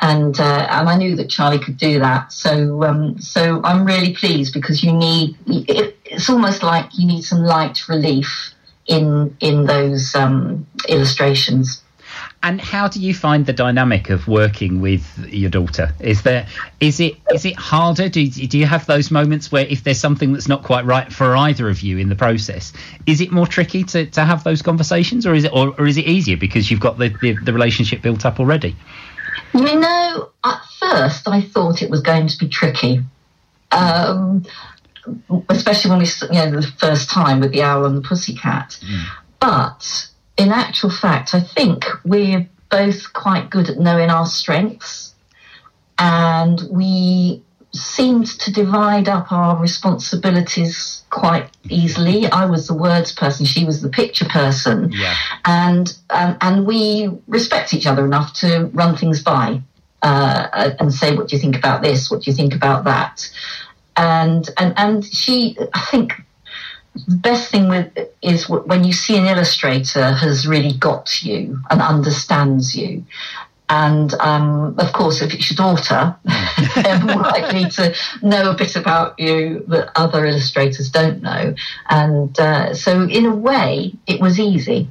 And 0.00 0.40
uh, 0.40 0.66
and 0.70 0.88
I 0.88 0.96
knew 0.96 1.14
that 1.16 1.28
Charlie 1.28 1.58
could 1.58 1.76
do 1.76 1.98
that. 1.98 2.32
So 2.32 2.84
um, 2.84 3.18
so 3.20 3.60
I'm 3.64 3.84
really 3.84 4.14
pleased 4.14 4.54
because 4.54 4.82
you 4.82 4.92
need 4.92 5.36
it, 5.46 5.94
it's 6.06 6.30
almost 6.30 6.62
like 6.62 6.86
you 6.98 7.06
need 7.06 7.22
some 7.22 7.42
light 7.42 7.86
relief 7.86 8.54
in 8.86 9.36
in 9.40 9.66
those 9.66 10.14
um, 10.14 10.66
illustrations. 10.88 11.82
And 12.42 12.60
how 12.60 12.86
do 12.86 13.00
you 13.00 13.12
find 13.12 13.44
the 13.44 13.52
dynamic 13.52 14.08
of 14.08 14.28
working 14.28 14.80
with 14.80 15.04
your 15.28 15.50
daughter? 15.50 15.92
Is 15.98 16.22
there 16.22 16.46
is 16.78 17.00
it 17.00 17.16
is 17.34 17.44
it 17.44 17.56
harder? 17.56 18.08
Do 18.08 18.20
you, 18.20 18.46
do 18.46 18.58
you 18.58 18.66
have 18.66 18.86
those 18.86 19.10
moments 19.10 19.50
where 19.50 19.66
if 19.66 19.82
there's 19.82 19.98
something 19.98 20.32
that's 20.32 20.46
not 20.46 20.62
quite 20.62 20.84
right 20.84 21.12
for 21.12 21.36
either 21.36 21.68
of 21.68 21.80
you 21.80 21.98
in 21.98 22.08
the 22.08 22.14
process, 22.14 22.72
is 23.06 23.20
it 23.20 23.32
more 23.32 23.46
tricky 23.46 23.82
to, 23.84 24.06
to 24.06 24.24
have 24.24 24.44
those 24.44 24.62
conversations, 24.62 25.26
or 25.26 25.34
is 25.34 25.44
it 25.44 25.52
or, 25.52 25.74
or 25.78 25.86
is 25.86 25.96
it 25.96 26.06
easier 26.06 26.36
because 26.36 26.70
you've 26.70 26.78
got 26.80 26.98
the, 26.98 27.08
the, 27.20 27.32
the 27.32 27.52
relationship 27.52 28.00
built 28.00 28.24
up 28.24 28.38
already? 28.38 28.76
You 29.52 29.80
know, 29.80 30.30
at 30.44 30.60
first 30.78 31.26
I 31.26 31.40
thought 31.40 31.82
it 31.82 31.90
was 31.90 32.02
going 32.02 32.28
to 32.28 32.38
be 32.38 32.48
tricky, 32.48 33.02
um, 33.72 34.44
especially 35.48 35.90
when 35.90 36.00
we, 36.00 36.06
you 36.30 36.50
know, 36.50 36.60
the 36.60 36.72
first 36.78 37.10
time 37.10 37.40
with 37.40 37.52
the 37.52 37.62
owl 37.62 37.86
and 37.86 37.96
the 37.96 38.02
pussycat. 38.02 38.78
But 39.40 40.08
in 40.36 40.50
actual 40.52 40.90
fact, 40.90 41.34
I 41.34 41.40
think 41.40 41.84
we're 42.04 42.48
both 42.70 43.12
quite 43.12 43.50
good 43.50 43.68
at 43.70 43.78
knowing 43.78 44.10
our 44.10 44.26
strengths, 44.26 45.14
and 45.98 46.60
we 46.70 47.42
seemed 47.72 48.26
to 48.26 48.52
divide 48.52 49.08
up 49.08 49.30
our 49.30 49.56
responsibilities 49.60 51.02
quite 51.10 51.48
easily. 51.68 52.26
I 52.26 52.46
was 52.46 52.66
the 52.66 52.74
words 52.74 53.12
person, 53.12 53.44
she 53.44 53.64
was 53.64 53.82
the 53.82 53.88
picture 53.88 54.24
person 54.24 54.90
Yeah. 54.92 55.14
and 55.44 55.94
um, 56.10 56.36
and 56.40 56.66
we 56.66 57.10
respect 57.26 57.74
each 57.74 57.86
other 57.86 58.04
enough 58.04 58.32
to 58.34 58.66
run 58.72 58.96
things 58.96 59.22
by 59.22 59.60
uh, 60.02 60.70
and 60.78 60.92
say, 60.92 61.14
"What 61.16 61.28
do 61.28 61.36
you 61.36 61.42
think 61.42 61.56
about 61.56 61.82
this? 61.82 62.10
What 62.10 62.22
do 62.22 62.30
you 62.30 62.36
think 62.36 62.54
about 62.54 62.84
that?" 62.84 63.28
And 63.96 64.48
and 64.58 64.74
and 64.76 65.04
she, 65.04 65.56
I 65.74 65.80
think, 65.80 66.12
best 67.08 67.50
thing 67.50 67.68
with 67.68 67.92
is 68.22 68.48
when 68.48 68.84
you 68.84 68.92
see 68.92 69.16
an 69.16 69.26
illustrator 69.26 70.12
has 70.12 70.46
really 70.46 70.72
got 70.72 71.22
you 71.22 71.58
and 71.70 71.80
understands 71.80 72.74
you. 72.74 73.04
And 73.68 74.14
um, 74.14 74.76
of 74.78 74.92
course, 74.92 75.22
if 75.22 75.34
it's 75.34 75.50
your 75.50 75.56
daughter, 75.56 76.16
they're 76.76 77.02
more 77.02 77.22
likely 77.22 77.68
to 77.70 77.94
know 78.22 78.50
a 78.50 78.54
bit 78.54 78.76
about 78.76 79.18
you 79.18 79.64
that 79.68 79.90
other 79.96 80.24
illustrators 80.24 80.88
don't 80.90 81.20
know. 81.20 81.54
And 81.90 82.38
uh, 82.38 82.74
so, 82.74 83.02
in 83.02 83.26
a 83.26 83.34
way, 83.34 83.92
it 84.06 84.20
was 84.20 84.38
easy. 84.38 84.88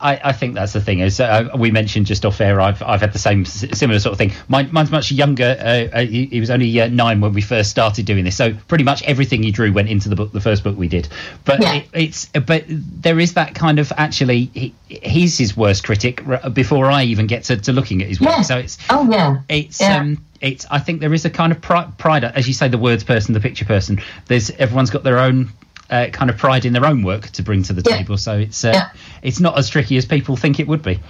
I, 0.00 0.20
I 0.24 0.32
think 0.32 0.54
that's 0.54 0.72
the 0.72 0.80
thing. 0.80 1.00
Is 1.00 1.18
uh, 1.18 1.48
we 1.58 1.70
mentioned 1.70 2.06
just 2.06 2.24
off 2.24 2.40
air, 2.40 2.60
I've 2.60 2.82
I've 2.82 3.00
had 3.00 3.12
the 3.12 3.18
same 3.18 3.44
similar 3.44 3.98
sort 3.98 4.12
of 4.12 4.18
thing. 4.18 4.32
Mine, 4.48 4.68
mine's 4.70 4.90
much 4.90 5.10
younger. 5.10 5.56
Uh, 5.58 5.96
uh, 5.98 6.00
he, 6.06 6.26
he 6.26 6.40
was 6.40 6.50
only 6.50 6.80
uh, 6.80 6.88
nine 6.88 7.20
when 7.20 7.32
we 7.32 7.40
first 7.40 7.70
started 7.70 8.06
doing 8.06 8.24
this, 8.24 8.36
so 8.36 8.54
pretty 8.68 8.84
much 8.84 9.02
everything 9.02 9.42
he 9.42 9.50
drew 9.50 9.72
went 9.72 9.88
into 9.88 10.08
the 10.08 10.16
book, 10.16 10.30
the 10.32 10.40
first 10.40 10.62
book 10.62 10.76
we 10.76 10.88
did. 10.88 11.08
But 11.44 11.60
Yeah. 11.60 11.74
it, 11.74 11.86
it's 11.92 12.26
but 12.26 12.64
there 12.68 13.18
is 13.18 13.34
that 13.34 13.54
kind 13.54 13.78
of 13.78 13.92
actually 13.96 14.44
he, 14.54 14.74
he's 14.88 15.36
his 15.36 15.56
worst 15.56 15.84
critic 15.84 16.22
r- 16.26 16.48
before 16.50 16.86
I 16.86 17.04
even 17.04 17.26
get 17.26 17.44
to, 17.44 17.56
to 17.56 17.72
looking 17.72 18.00
at 18.02 18.08
his 18.08 18.20
work. 18.20 18.30
Yeah. 18.30 18.42
So 18.42 18.58
it's 18.58 18.78
Oh 18.90 19.08
yeah. 19.10 19.40
it's 19.48 19.80
Yeah. 19.80 19.96
um 19.98 20.24
it's 20.40 20.66
i 20.70 20.78
think 20.78 21.00
there 21.00 21.12
is 21.12 21.24
a 21.24 21.30
kind 21.30 21.50
of 21.50 21.60
pride, 21.60 21.98
pride 21.98 22.22
as 22.22 22.46
you 22.46 22.54
say 22.54 22.68
the 22.68 22.78
words 22.78 23.02
person 23.02 23.34
the 23.34 23.40
picture 23.40 23.64
person 23.64 24.00
there's 24.26 24.50
everyone's 24.50 24.88
got 24.88 25.02
their 25.02 25.18
own 25.18 25.48
uh, 25.90 26.06
kind 26.12 26.30
of 26.30 26.36
pride 26.36 26.64
in 26.64 26.72
their 26.72 26.84
own 26.84 27.02
work 27.02 27.28
to 27.30 27.42
bring 27.42 27.62
to 27.62 27.72
the 27.72 27.82
Yeah. 27.88 27.96
table 27.98 28.16
so 28.18 28.38
it's 28.38 28.64
uh, 28.64 28.72
Yeah. 28.74 28.90
it's 29.22 29.40
not 29.40 29.56
as 29.58 29.68
tricky 29.68 29.96
as 29.96 30.04
people 30.04 30.36
think 30.36 30.60
it 30.60 30.68
would 30.68 30.82
be 30.82 31.00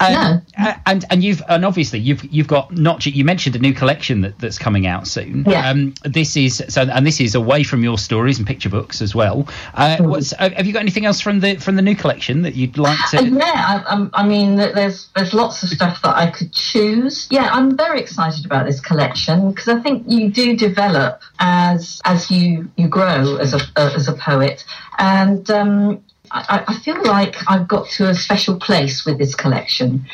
No. 0.00 0.40
uh, 0.58 0.74
and 0.84 1.04
and 1.10 1.24
you've 1.24 1.42
and 1.48 1.64
obviously 1.64 1.98
you've 1.98 2.22
you've 2.24 2.48
got 2.48 2.70
not 2.76 3.06
you 3.06 3.24
mentioned 3.24 3.56
a 3.56 3.58
new 3.58 3.72
collection 3.72 4.20
that, 4.20 4.38
that's 4.38 4.58
coming 4.58 4.86
out 4.86 5.06
soon 5.06 5.44
Yeah. 5.48 5.70
um 5.70 5.94
this 6.04 6.36
is 6.36 6.62
so 6.68 6.82
and 6.82 7.06
this 7.06 7.18
is 7.20 7.34
away 7.34 7.62
from 7.62 7.82
your 7.82 7.96
stories 7.96 8.36
and 8.38 8.46
picture 8.46 8.68
books 8.68 9.00
as 9.00 9.14
well 9.14 9.48
uh, 9.74 9.96
Mm. 9.96 10.08
what's 10.10 10.34
uh, 10.34 10.50
have 10.50 10.66
you 10.66 10.72
got 10.74 10.80
anything 10.80 11.06
else 11.06 11.20
from 11.22 11.40
the 11.40 11.56
from 11.56 11.76
the 11.76 11.82
new 11.82 11.96
collection 11.96 12.42
that 12.42 12.54
you'd 12.54 12.76
like 12.76 12.98
Uh, 13.14 13.18
to 13.22 13.28
yeah, 13.28 13.82
I, 13.88 14.10
I'm- 14.12 14.28
mean, 14.28 14.56
there's 14.56 15.08
there's 15.14 15.32
lots 15.32 15.62
of 15.62 15.68
stuff 15.70 16.02
that 16.02 16.16
I 16.16 16.26
could 16.30 16.52
choose. 16.52 17.28
Yeah, 17.30 17.48
I'm 17.52 17.76
very 17.76 18.00
excited 18.00 18.44
about 18.44 18.66
this 18.66 18.80
collection 18.80 19.50
because 19.50 19.68
I 19.68 19.80
think 19.80 20.04
you 20.08 20.28
do 20.30 20.56
develop 20.56 21.22
as 21.38 22.00
as 22.04 22.30
you 22.30 22.68
you 22.76 22.88
grow 22.88 23.36
as 23.36 23.54
a 23.54 23.60
uh, 23.76 23.92
as 23.94 24.08
a 24.08 24.12
poet, 24.14 24.64
and 24.98 25.48
um, 25.50 26.02
I, 26.30 26.64
I 26.68 26.74
feel 26.74 27.02
like 27.04 27.36
I've 27.48 27.68
got 27.68 27.88
to 27.90 28.08
a 28.08 28.14
special 28.14 28.58
place 28.58 29.04
with 29.04 29.18
this 29.18 29.34
collection. 29.34 30.06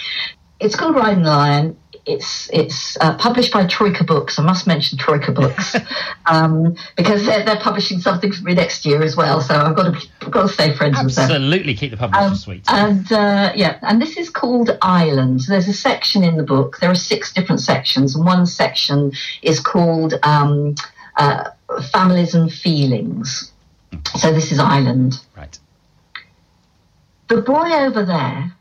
It's 0.61 0.77
called 0.77 0.95
Riding 0.95 1.25
the 1.25 1.31
Lion. 1.31 1.77
It's 2.05 2.51
it's 2.53 2.97
uh, 3.01 3.17
published 3.17 3.53
by 3.53 3.67
Troika 3.67 4.03
Books. 4.03 4.39
I 4.39 4.43
must 4.43 4.67
mention 4.67 4.99
Troika 4.99 5.31
Books 5.31 5.77
um, 6.27 6.77
because 6.97 7.25
they're, 7.25 7.45
they're 7.45 7.61
publishing 7.61 8.01
something 8.01 8.33
for 8.33 8.43
me 8.43 8.55
next 8.55 8.85
year 8.85 9.03
as 9.03 9.17
well. 9.17 9.41
So 9.41 9.55
I've 9.55 9.77
got 9.77 9.93
to 9.93 10.09
I've 10.21 10.31
got 10.33 10.43
to 10.43 10.49
stay 10.49 10.75
friends 10.75 11.03
with 11.03 11.15
them. 11.15 11.31
absolutely 11.31 11.75
keep 11.75 11.93
the 11.93 11.97
publisher 11.97 12.25
Um, 12.25 12.35
sweet 12.35 12.65
And 12.69 13.11
uh, 13.13 13.53
yeah, 13.55 13.79
and 13.83 14.03
this 14.03 14.17
is 14.17 14.31
called 14.31 14.77
Island. 14.83 15.43
There's 15.49 15.69
a 15.69 15.73
section 15.73 16.25
in 16.25 16.37
the 16.37 16.43
book. 16.43 16.79
There 16.81 16.91
are 16.91 16.97
six 16.97 17.33
different 17.33 17.61
sections, 17.61 18.17
and 18.17 18.27
one 18.27 18.47
section 18.47 19.13
is 19.43 19.61
called 19.61 20.15
um, 20.25 20.75
uh, 21.17 21.51
Families 21.93 22.35
and 22.35 22.53
Feelings. 22.53 23.53
So 24.17 24.33
this 24.33 24.51
is 24.53 24.59
Island. 24.59 25.21
right 25.37 25.59
The 27.33 27.41
boy 27.41 27.73
over 27.73 28.05
there 28.05 28.53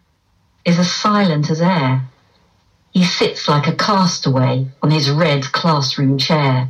is 0.64 0.80
as 0.80 0.90
silent 0.90 1.50
as 1.50 1.60
air. 1.60 2.08
He 2.94 3.04
sits 3.04 3.50
like 3.50 3.68
a 3.68 3.76
castaway 3.76 4.70
on 4.82 4.92
his 4.92 5.10
red 5.12 5.52
classroom 5.52 6.18
chair. 6.18 6.70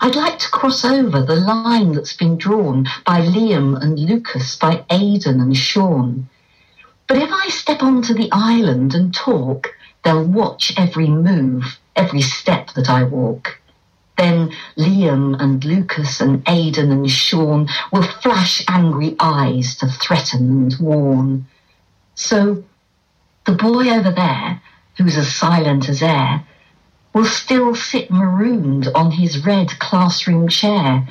I'd 0.00 0.14
like 0.14 0.38
to 0.38 0.48
cross 0.48 0.86
over 0.86 1.20
the 1.20 1.36
line 1.36 1.92
that's 1.92 2.16
been 2.16 2.38
drawn 2.38 2.88
by 3.04 3.20
Liam 3.20 3.78
and 3.78 3.98
Lucas, 3.98 4.56
by 4.56 4.86
Aidan 4.88 5.38
and 5.38 5.54
Sean. 5.54 6.30
But 7.06 7.18
if 7.18 7.30
I 7.30 7.50
step 7.50 7.82
onto 7.82 8.14
the 8.14 8.30
island 8.32 8.94
and 8.94 9.14
talk, 9.14 9.74
they'll 10.02 10.24
watch 10.24 10.72
every 10.78 11.08
move, 11.08 11.78
every 11.94 12.22
step 12.22 12.70
that 12.72 12.88
I 12.88 13.02
walk. 13.02 13.60
Then 14.16 14.50
Liam 14.78 15.38
and 15.38 15.62
Lucas 15.64 16.20
and 16.20 16.42
Aidan 16.48 16.90
and 16.90 17.10
Sean 17.10 17.68
will 17.92 18.02
flash 18.02 18.64
angry 18.66 19.14
eyes 19.20 19.76
to 19.76 19.88
threaten 19.88 20.48
and 20.48 20.76
warn. 20.80 21.46
So 22.14 22.64
the 23.44 23.52
boy 23.52 23.90
over 23.90 24.10
there, 24.10 24.62
who's 24.96 25.16
as 25.16 25.34
silent 25.34 25.88
as 25.88 26.02
air, 26.02 26.44
will 27.12 27.26
still 27.26 27.74
sit 27.74 28.10
marooned 28.10 28.88
on 28.94 29.10
his 29.10 29.44
red 29.44 29.78
classroom 29.78 30.48
chair. 30.48 31.06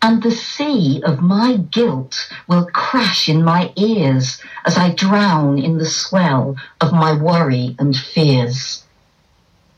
And 0.00 0.22
the 0.22 0.30
sea 0.30 1.02
of 1.04 1.22
my 1.22 1.56
guilt 1.56 2.28
will 2.48 2.66
crash 2.66 3.28
in 3.28 3.44
my 3.44 3.72
ears 3.76 4.42
as 4.64 4.76
I 4.76 4.90
drown 4.90 5.58
in 5.58 5.78
the 5.78 5.86
swell 5.86 6.56
of 6.80 6.92
my 6.92 7.12
worry 7.12 7.76
and 7.78 7.94
fears. 7.94 8.84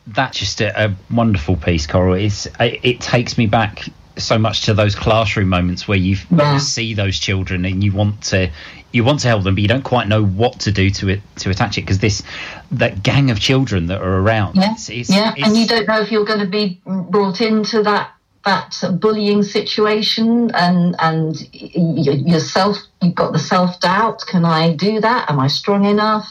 That's 0.06 0.38
just 0.38 0.60
a, 0.60 0.86
a 0.86 0.94
wonderful 1.10 1.56
piece, 1.56 1.86
Coral. 1.86 2.14
It's, 2.14 2.46
it, 2.60 2.80
it 2.82 3.00
takes 3.00 3.38
me 3.38 3.46
back 3.46 3.84
so 4.16 4.38
much 4.38 4.62
to 4.66 4.74
those 4.74 4.94
classroom 4.94 5.48
moments 5.48 5.88
where 5.88 5.98
you 5.98 6.16
Yeah. 6.30 6.58
see 6.58 6.94
those 6.94 7.18
children 7.18 7.64
and 7.64 7.82
you 7.82 7.92
want 7.92 8.22
to 8.24 8.50
you 8.92 9.02
want 9.02 9.18
to 9.20 9.26
help 9.28 9.42
them, 9.42 9.56
but 9.56 9.62
you 9.62 9.66
don't 9.66 9.82
quite 9.82 10.06
know 10.06 10.24
what 10.24 10.60
to 10.60 10.70
do 10.70 10.88
to 10.88 11.08
it 11.08 11.20
to 11.38 11.50
attach 11.50 11.78
it 11.78 11.80
because 11.80 11.98
this 11.98 12.22
that 12.70 13.02
gang 13.02 13.32
of 13.32 13.40
children 13.40 13.86
that 13.86 14.00
are 14.00 14.20
around. 14.20 14.54
Yeah, 14.54 14.72
it's, 14.72 14.88
it's, 14.88 15.10
yeah, 15.10 15.32
it's- 15.32 15.48
and 15.48 15.56
you 15.56 15.66
don't 15.66 15.88
know 15.88 16.00
if 16.00 16.12
you're 16.12 16.24
going 16.24 16.38
to 16.38 16.46
be 16.46 16.80
brought 16.86 17.40
into 17.40 17.82
that 17.82 18.12
that 18.44 18.82
bullying 19.00 19.42
situation, 19.42 20.50
and 20.54 20.94
and 20.98 21.48
yourself, 21.52 22.76
you've 23.00 23.14
got 23.14 23.32
the 23.32 23.38
self 23.38 23.80
doubt. 23.80 24.22
Can 24.26 24.44
I 24.44 24.74
do 24.74 25.00
that? 25.00 25.30
Am 25.30 25.40
I 25.40 25.46
strong 25.46 25.84
enough? 25.84 26.30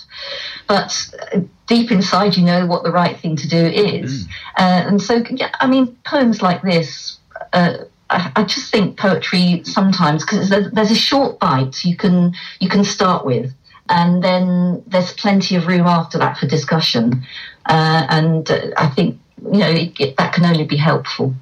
But 0.67 0.93
uh, 1.33 1.41
deep 1.67 1.91
inside, 1.91 2.37
you 2.37 2.45
know 2.45 2.65
what 2.65 2.83
the 2.83 2.91
right 2.91 3.19
thing 3.19 3.35
to 3.37 3.47
do 3.47 3.65
is, 3.65 4.27
uh, 4.57 4.83
and 4.87 5.01
so 5.01 5.23
yeah, 5.31 5.49
I 5.59 5.67
mean, 5.67 5.97
poems 6.05 6.41
like 6.41 6.61
this. 6.61 7.17
Uh, 7.51 7.77
I 8.09 8.31
I 8.35 8.43
just 8.43 8.71
think 8.71 8.97
poetry 8.97 9.63
sometimes 9.63 10.23
because 10.23 10.49
there's, 10.49 10.71
there's 10.71 10.91
a 10.91 10.95
short 10.95 11.39
bite 11.39 11.83
you 11.83 11.97
can 11.97 12.33
you 12.59 12.69
can 12.69 12.83
start 12.83 13.25
with, 13.25 13.51
and 13.89 14.23
then 14.23 14.83
there's 14.85 15.13
plenty 15.13 15.55
of 15.55 15.67
room 15.67 15.87
after 15.87 16.19
that 16.19 16.37
for 16.37 16.47
discussion. 16.47 17.23
Uh, 17.65 18.05
and 18.09 18.49
uh, 18.51 18.67
I 18.77 18.87
think 18.89 19.19
you 19.51 19.59
know 19.59 19.69
it, 19.69 19.99
it, 19.99 20.17
that 20.17 20.33
can 20.33 20.45
only 20.45 20.65
be 20.65 20.77
helpful. 20.77 21.33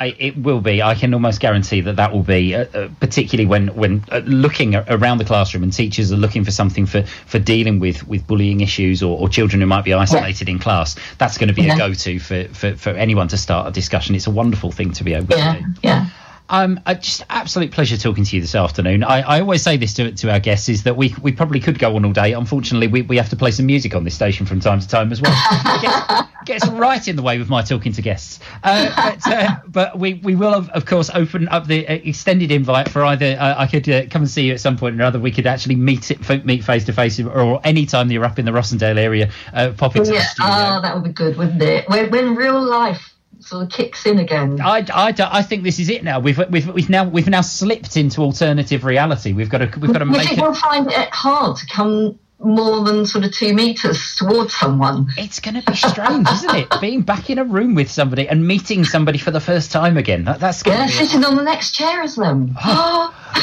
I, 0.00 0.14
it 0.18 0.36
will 0.38 0.62
be. 0.62 0.82
I 0.82 0.94
can 0.94 1.12
almost 1.12 1.40
guarantee 1.40 1.82
that 1.82 1.96
that 1.96 2.10
will 2.12 2.22
be, 2.22 2.54
uh, 2.54 2.64
uh, 2.74 2.88
particularly 3.00 3.46
when 3.46 3.68
when 3.76 4.02
uh, 4.10 4.22
looking 4.24 4.74
around 4.74 5.18
the 5.18 5.26
classroom 5.26 5.62
and 5.62 5.72
teachers 5.72 6.10
are 6.10 6.16
looking 6.16 6.42
for 6.44 6.50
something 6.50 6.86
for, 6.86 7.02
for 7.02 7.38
dealing 7.38 7.80
with, 7.80 8.08
with 8.08 8.26
bullying 8.26 8.60
issues 8.62 9.02
or, 9.02 9.18
or 9.18 9.28
children 9.28 9.60
who 9.60 9.66
might 9.66 9.84
be 9.84 9.92
isolated 9.92 10.48
in 10.48 10.58
class. 10.58 10.96
That's 11.18 11.36
going 11.36 11.48
to 11.48 11.54
be 11.54 11.64
Yeah. 11.64 11.74
a 11.74 11.78
go 11.78 11.92
to 11.92 12.18
for, 12.18 12.44
for, 12.48 12.76
for 12.76 12.90
anyone 12.90 13.28
to 13.28 13.36
start 13.36 13.68
a 13.68 13.70
discussion. 13.70 14.14
It's 14.14 14.26
a 14.26 14.30
wonderful 14.30 14.72
thing 14.72 14.92
to 14.92 15.04
be 15.04 15.12
able 15.12 15.26
to 15.36 15.58
do. 15.60 15.66
yeah. 15.82 16.06
Um, 16.50 16.80
uh, 16.84 16.94
just 16.94 17.24
absolute 17.30 17.70
pleasure 17.70 17.96
talking 17.96 18.24
to 18.24 18.36
you 18.36 18.42
this 18.42 18.56
afternoon. 18.56 19.04
I, 19.04 19.20
I 19.20 19.40
always 19.40 19.62
say 19.62 19.76
this 19.76 19.94
to 19.94 20.10
to 20.10 20.32
our 20.32 20.40
guests 20.40 20.68
is 20.68 20.82
that 20.82 20.96
we 20.96 21.14
we 21.22 21.30
probably 21.30 21.60
could 21.60 21.78
go 21.78 21.94
on 21.94 22.04
all 22.04 22.12
day. 22.12 22.32
Unfortunately, 22.32 22.88
we, 22.88 23.02
we 23.02 23.16
have 23.16 23.28
to 23.30 23.36
play 23.36 23.52
some 23.52 23.66
music 23.66 23.94
on 23.94 24.02
this 24.02 24.16
station 24.16 24.46
from 24.46 24.58
time 24.58 24.80
to 24.80 24.88
time 24.88 25.12
as 25.12 25.22
well. 25.22 25.32
It 25.70 25.82
gets, 25.82 26.64
gets 26.64 26.68
right 26.68 27.06
in 27.06 27.14
the 27.16 27.22
way 27.22 27.38
with 27.38 27.48
my 27.48 27.62
talking 27.62 27.92
to 27.92 28.02
guests. 28.02 28.40
Uh, 28.64 28.90
but 28.96 29.32
uh, 29.32 29.56
but 29.68 29.98
we, 29.98 30.14
we 30.14 30.34
will 30.34 30.52
of, 30.52 30.68
of 30.70 30.84
course 30.84 31.08
open 31.14 31.48
up 31.48 31.68
the 31.68 31.86
uh, 31.86 31.92
extended 31.92 32.50
invite 32.50 32.88
for 32.88 33.04
either 33.04 33.36
uh, 33.38 33.54
I 33.56 33.66
could 33.68 33.88
uh, 33.88 34.06
come 34.10 34.22
and 34.22 34.30
see 34.30 34.46
you 34.46 34.54
at 34.54 34.60
some 34.60 34.76
point 34.76 34.94
or 34.94 34.98
another. 34.98 35.20
We 35.20 35.30
could 35.30 35.46
actually 35.46 35.76
meet 35.76 36.10
it 36.10 36.44
meet 36.44 36.64
face 36.64 36.84
to 36.86 36.92
face 36.92 37.20
or 37.20 37.60
any 37.62 37.86
time 37.86 38.08
that 38.08 38.14
you're 38.14 38.24
up 38.24 38.40
in 38.40 38.44
the 38.44 38.50
Rossendale 38.50 38.98
area, 38.98 39.30
uh, 39.52 39.72
pop 39.76 39.94
into 39.94 40.10
the 40.10 40.20
studio. 40.20 40.50
oh, 40.50 40.80
that 40.82 40.94
would 40.94 41.04
be 41.04 41.12
good, 41.12 41.36
wouldn't 41.36 41.62
it? 41.62 41.88
When, 41.88 42.10
when 42.10 42.34
real 42.34 42.60
life 42.60 43.14
sort 43.40 43.64
of 43.64 43.70
kicks 43.70 44.06
in 44.06 44.18
again. 44.18 44.60
I, 44.60 44.84
I, 44.92 45.14
I 45.18 45.42
think 45.42 45.62
this 45.64 45.78
is 45.78 45.88
it 45.88 46.04
now. 46.04 46.20
We've, 46.20 46.38
we've 46.50 46.66
we've 46.68 46.90
now 46.90 47.04
we've 47.08 47.28
now 47.28 47.40
slipped 47.40 47.96
into 47.96 48.20
alternative 48.22 48.84
reality. 48.84 49.32
We've 49.32 49.48
got 49.50 49.58
to 49.58 49.78
we've 49.80 49.92
got 49.92 49.98
to 50.00 50.04
make 50.06 50.26
think 50.26 50.38
it. 50.38 50.42
we'll 50.42 50.54
find 50.54 50.90
it 50.90 51.08
hard 51.12 51.56
to 51.58 51.66
come 51.66 52.18
more 52.42 52.82
than 52.84 53.04
sort 53.04 53.22
of 53.24 53.32
two 53.32 53.52
meters 53.52 54.16
towards 54.16 54.54
someone? 54.54 55.08
It's 55.18 55.40
going 55.40 55.60
to 55.60 55.62
be 55.70 55.76
strange, 55.76 56.26
isn't 56.26 56.54
it? 56.56 56.68
Being 56.80 57.02
back 57.02 57.28
in 57.28 57.38
a 57.38 57.44
room 57.44 57.74
with 57.74 57.90
somebody 57.90 58.26
and 58.28 58.46
meeting 58.48 58.84
somebody 58.84 59.18
for 59.18 59.30
the 59.30 59.40
first 59.40 59.70
time 59.70 59.98
again. 59.98 60.24
That, 60.24 60.40
that's 60.40 60.62
going 60.62 60.78
Yeah, 60.78 60.86
to 60.86 60.90
be. 60.98 61.04
sitting 61.04 61.22
on 61.24 61.36
the 61.36 61.42
next 61.42 61.72
chair 61.72 62.00
as 62.02 62.16
them. 62.16 62.56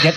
Yeah. 0.03 0.11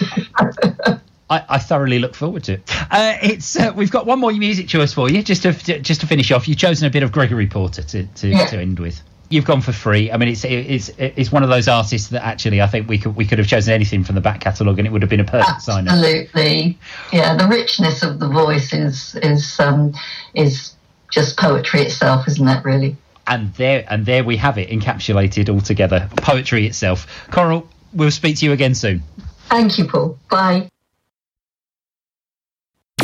I, 1.30 1.44
I 1.48 1.58
thoroughly 1.58 2.00
look 2.00 2.14
forward 2.16 2.42
to 2.44 2.54
it. 2.54 2.62
Uh, 2.90 3.14
it's 3.22 3.56
uh, 3.56 3.72
we've 3.76 3.90
got 3.90 4.04
one 4.04 4.18
more 4.18 4.32
music 4.32 4.66
choice 4.66 4.92
for 4.92 5.08
you, 5.08 5.22
just 5.22 5.42
to 5.44 5.52
just 5.52 6.00
to 6.00 6.06
finish 6.08 6.32
off. 6.32 6.48
You've 6.48 6.58
chosen 6.58 6.88
a 6.88 6.90
bit 6.90 7.04
of 7.04 7.12
Gregory 7.12 7.46
Porter 7.46 7.82
to 7.82 8.04
to, 8.04 8.28
Yeah. 8.28 8.46
to 8.46 8.58
end 8.58 8.80
with. 8.80 9.00
You've 9.30 9.44
gone 9.44 9.60
for 9.60 9.72
free. 9.72 10.10
I 10.10 10.16
mean, 10.16 10.28
it's 10.28 10.44
it's 10.44 10.90
it's 10.98 11.30
one 11.30 11.44
of 11.44 11.48
those 11.48 11.68
artists 11.68 12.08
that 12.08 12.24
actually 12.24 12.60
I 12.60 12.66
think 12.66 12.88
we 12.88 12.98
could 12.98 13.14
we 13.14 13.24
could 13.24 13.38
have 13.38 13.46
chosen 13.46 13.72
anything 13.72 14.02
from 14.02 14.16
the 14.16 14.20
back 14.20 14.40
catalogue 14.40 14.78
and 14.78 14.88
it 14.88 14.90
would 14.90 15.02
have 15.02 15.08
been 15.08 15.20
a 15.20 15.24
perfect 15.24 15.62
sign 15.62 15.86
up. 15.86 15.94
Absolutely. 15.94 16.76
Yeah, 17.12 17.36
the 17.36 17.46
richness 17.46 18.02
of 18.02 18.18
the 18.18 18.26
voice 18.26 18.72
is 18.72 19.14
is 19.22 19.60
um, 19.60 19.94
is 20.34 20.74
just 21.12 21.36
poetry 21.36 21.82
itself, 21.82 22.26
isn't 22.26 22.48
it? 22.48 22.64
Really. 22.64 22.96
And 23.28 23.54
there 23.54 23.84
and 23.88 24.04
there 24.04 24.24
we 24.24 24.36
have 24.36 24.58
it, 24.58 24.68
encapsulated 24.68 25.48
all 25.48 25.60
together. 25.60 26.08
Poetry 26.16 26.66
itself. 26.66 27.06
Coral, 27.30 27.68
we'll 27.92 28.10
speak 28.10 28.38
to 28.38 28.46
you 28.46 28.52
again 28.52 28.74
soon. 28.74 29.04
Thank 29.48 29.78
you, 29.78 29.86
Paul. 29.86 30.18
Bye. 30.28 30.68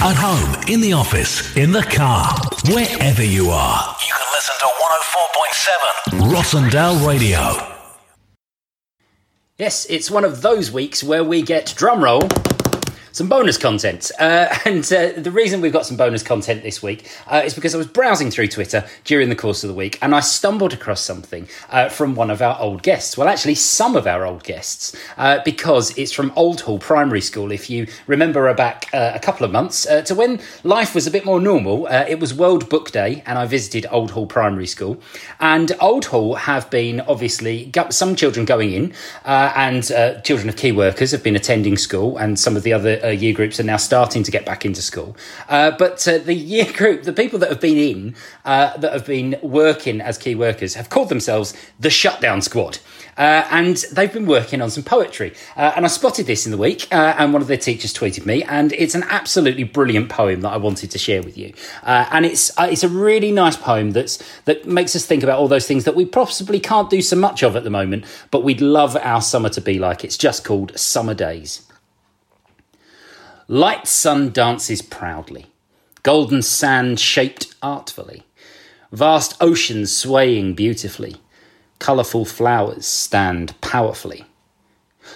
At 0.01 0.17
home, 0.17 0.65
in 0.69 0.81
the 0.81 0.93
office, 0.93 1.57
in 1.57 1.71
the 1.71 1.83
car, 1.83 2.35
wherever 2.67 3.25
you 3.25 3.51
are. 3.51 3.97
Listen 4.47 4.69
to 4.69 4.75
104.7 6.15 6.71
Rossendale 6.71 7.05
Radio. 7.05 7.75
Yes, 9.59 9.87
it's 9.91 10.09
one 10.09 10.25
of 10.25 10.41
those 10.41 10.71
weeks 10.71 11.03
where 11.03 11.25
we 11.25 11.43
get 11.43 11.67
drumroll. 11.67 12.23
Some 13.17 13.31
bonus 13.31 13.57
content. 13.57 14.13
Uh, 14.19 14.55
and 14.67 14.85
uh, 14.93 15.13
the 15.17 15.31
reason 15.31 15.63
we've 15.63 15.73
got 15.73 15.87
some 15.87 15.97
bonus 15.97 16.23
content 16.23 16.63
this 16.63 16.83
week 16.83 17.11
uh, 17.29 17.41
is 17.47 17.55
because 17.55 17.75
I 17.75 17.79
was 17.79 17.87
browsing 17.87 18.31
through 18.31 18.49
Twitter 18.49 18.85
during 19.05 19.31
the 19.31 19.35
course 19.35 19.65
of 19.65 19.69
the 19.69 19.75
week 19.75 19.99
and 20.03 20.15
I 20.15 20.21
stumbled 20.21 20.75
across 20.75 21.01
something 21.01 21.49
uh, 21.71 21.89
from 21.89 22.15
one 22.15 22.31
of 22.31 22.43
our 22.43 22.61
old 22.61 22.83
guests. 22.83 23.17
Well, 23.17 23.27
actually, 23.27 23.55
some 23.55 23.97
of 23.97 24.07
our 24.07 24.27
old 24.27 24.45
guests, 24.45 24.95
uh, 25.17 25.39
because 25.47 25.97
it's 25.97 26.13
from 26.13 26.31
Old 26.37 26.61
Hall 26.61 26.79
Primary 26.79 27.23
School. 27.23 27.53
If 27.53 27.71
you 27.71 27.87
remember 28.07 28.53
back 28.53 28.91
uh, 28.93 29.13
a 29.15 29.19
couple 29.19 29.47
of 29.47 29.51
months 29.51 29.87
to 29.87 30.15
when 30.15 30.39
life 30.63 30.95
was 30.95 31.07
a 31.07 31.11
bit 31.11 31.25
more 31.25 31.41
normal, 31.41 31.87
it 31.87 32.21
was 32.21 32.35
World 32.35 32.69
Book 32.69 32.91
Day 32.91 33.23
and 33.25 33.39
I 33.39 33.47
visited 33.47 33.87
Old 33.91 34.11
Hall 34.11 34.27
Primary 34.27 34.67
School. 34.67 35.01
And 35.41 35.73
Old 35.81 36.05
Hall 36.05 36.35
have 36.35 36.69
been 36.69 37.01
obviously 37.01 37.73
some 37.89 38.15
children 38.15 38.45
going 38.45 38.75
in, 38.75 38.93
and 39.25 39.85
children 40.23 40.51
of 40.51 40.57
key 40.57 40.73
workers 40.73 41.13
have 41.13 41.23
been 41.23 41.35
attending 41.35 41.79
school, 41.79 42.19
and 42.19 42.39
some 42.39 42.59
of 42.59 42.63
the 42.63 42.75
other 42.75 43.06
uh, 43.07 43.11
year 43.11 43.33
groups 43.33 43.61
are 43.61 43.65
now 43.65 43.77
starting 43.77 44.23
to 44.25 44.31
get 44.31 44.45
back 44.45 44.65
into 44.65 44.83
school. 44.83 45.17
Uh, 45.49 45.71
but 45.71 46.07
uh, 46.09 46.19
the 46.19 46.35
year 46.35 46.71
group, 46.73 47.05
the 47.05 47.13
people 47.13 47.39
that 47.39 47.49
have 47.49 47.61
been 47.61 47.79
in, 47.79 48.17
uh, 48.45 48.77
that 48.77 48.93
have 48.93 49.07
been 49.07 49.39
working 49.43 50.01
as 50.01 50.19
key 50.19 50.35
workers, 50.35 50.75
have 50.75 50.91
called 50.91 51.09
themselves 51.09 51.55
the 51.79 51.91
Shutdown 51.91 52.43
Squad. 52.43 52.79
Uh, 53.17 53.47
and 53.51 53.77
they've 53.93 54.13
been 54.13 54.27
working 54.27 54.61
on 54.61 54.69
some 54.71 54.83
poetry. 54.83 55.33
Uh, 55.57 55.73
and 55.77 55.85
I 55.85 55.89
spotted 55.89 56.27
this 56.27 56.45
in 56.45 56.53
the 56.53 56.59
week, 56.59 56.87
and 56.91 57.33
one 57.33 57.41
of 57.41 57.49
their 57.49 57.57
teachers 57.57 57.95
tweeted 57.95 58.27
me, 58.27 58.43
and 58.43 58.73
it's 58.75 58.95
an 58.95 59.05
absolutely 59.05 59.65
brilliant 59.65 60.11
poem 60.11 60.43
that 60.43 60.51
I 60.51 60.59
wanted 60.59 60.91
to 60.91 60.99
share 60.99 61.23
with 61.23 61.39
you. 61.39 61.55
And 61.83 62.27
it's 62.27 62.51
it's 62.59 62.85
a 62.85 62.91
really 62.91 63.33
nice 63.33 63.57
poem 63.57 63.93
that's 63.93 64.23
that 64.45 64.67
makes 64.67 64.95
us 64.95 65.07
think 65.07 65.23
about 65.23 65.39
all 65.39 65.49
those 65.49 65.67
things 65.67 65.85
that 65.85 65.95
we 65.95 66.05
possibly 66.05 66.61
can't 66.61 66.91
do 66.91 67.01
so 67.01 67.17
much 67.17 67.43
of 67.43 67.57
at 67.57 67.65
the 67.65 67.71
moment, 67.71 68.05
but 68.31 68.45
we'd 68.45 68.61
love 68.61 68.97
our 68.97 69.23
summer 69.23 69.49
to 69.51 69.63
be 69.63 69.79
like. 69.79 70.05
It's 70.05 70.19
just 70.19 70.45
called 70.45 70.79
Summer 70.79 71.15
Days. 71.15 71.67
Light 73.49 73.87
sun 73.87 74.31
dances 74.31 74.83
proudly, 74.83 75.47
golden 76.03 76.43
sand 76.43 76.99
shaped 76.99 77.55
artfully, 77.63 78.25
vast 78.91 79.37
oceans 79.41 79.97
swaying 79.97 80.55
beautifully, 80.55 81.19
colourful 81.79 82.25
flowers 82.25 82.87
stand 82.87 83.55
powerfully. 83.61 84.25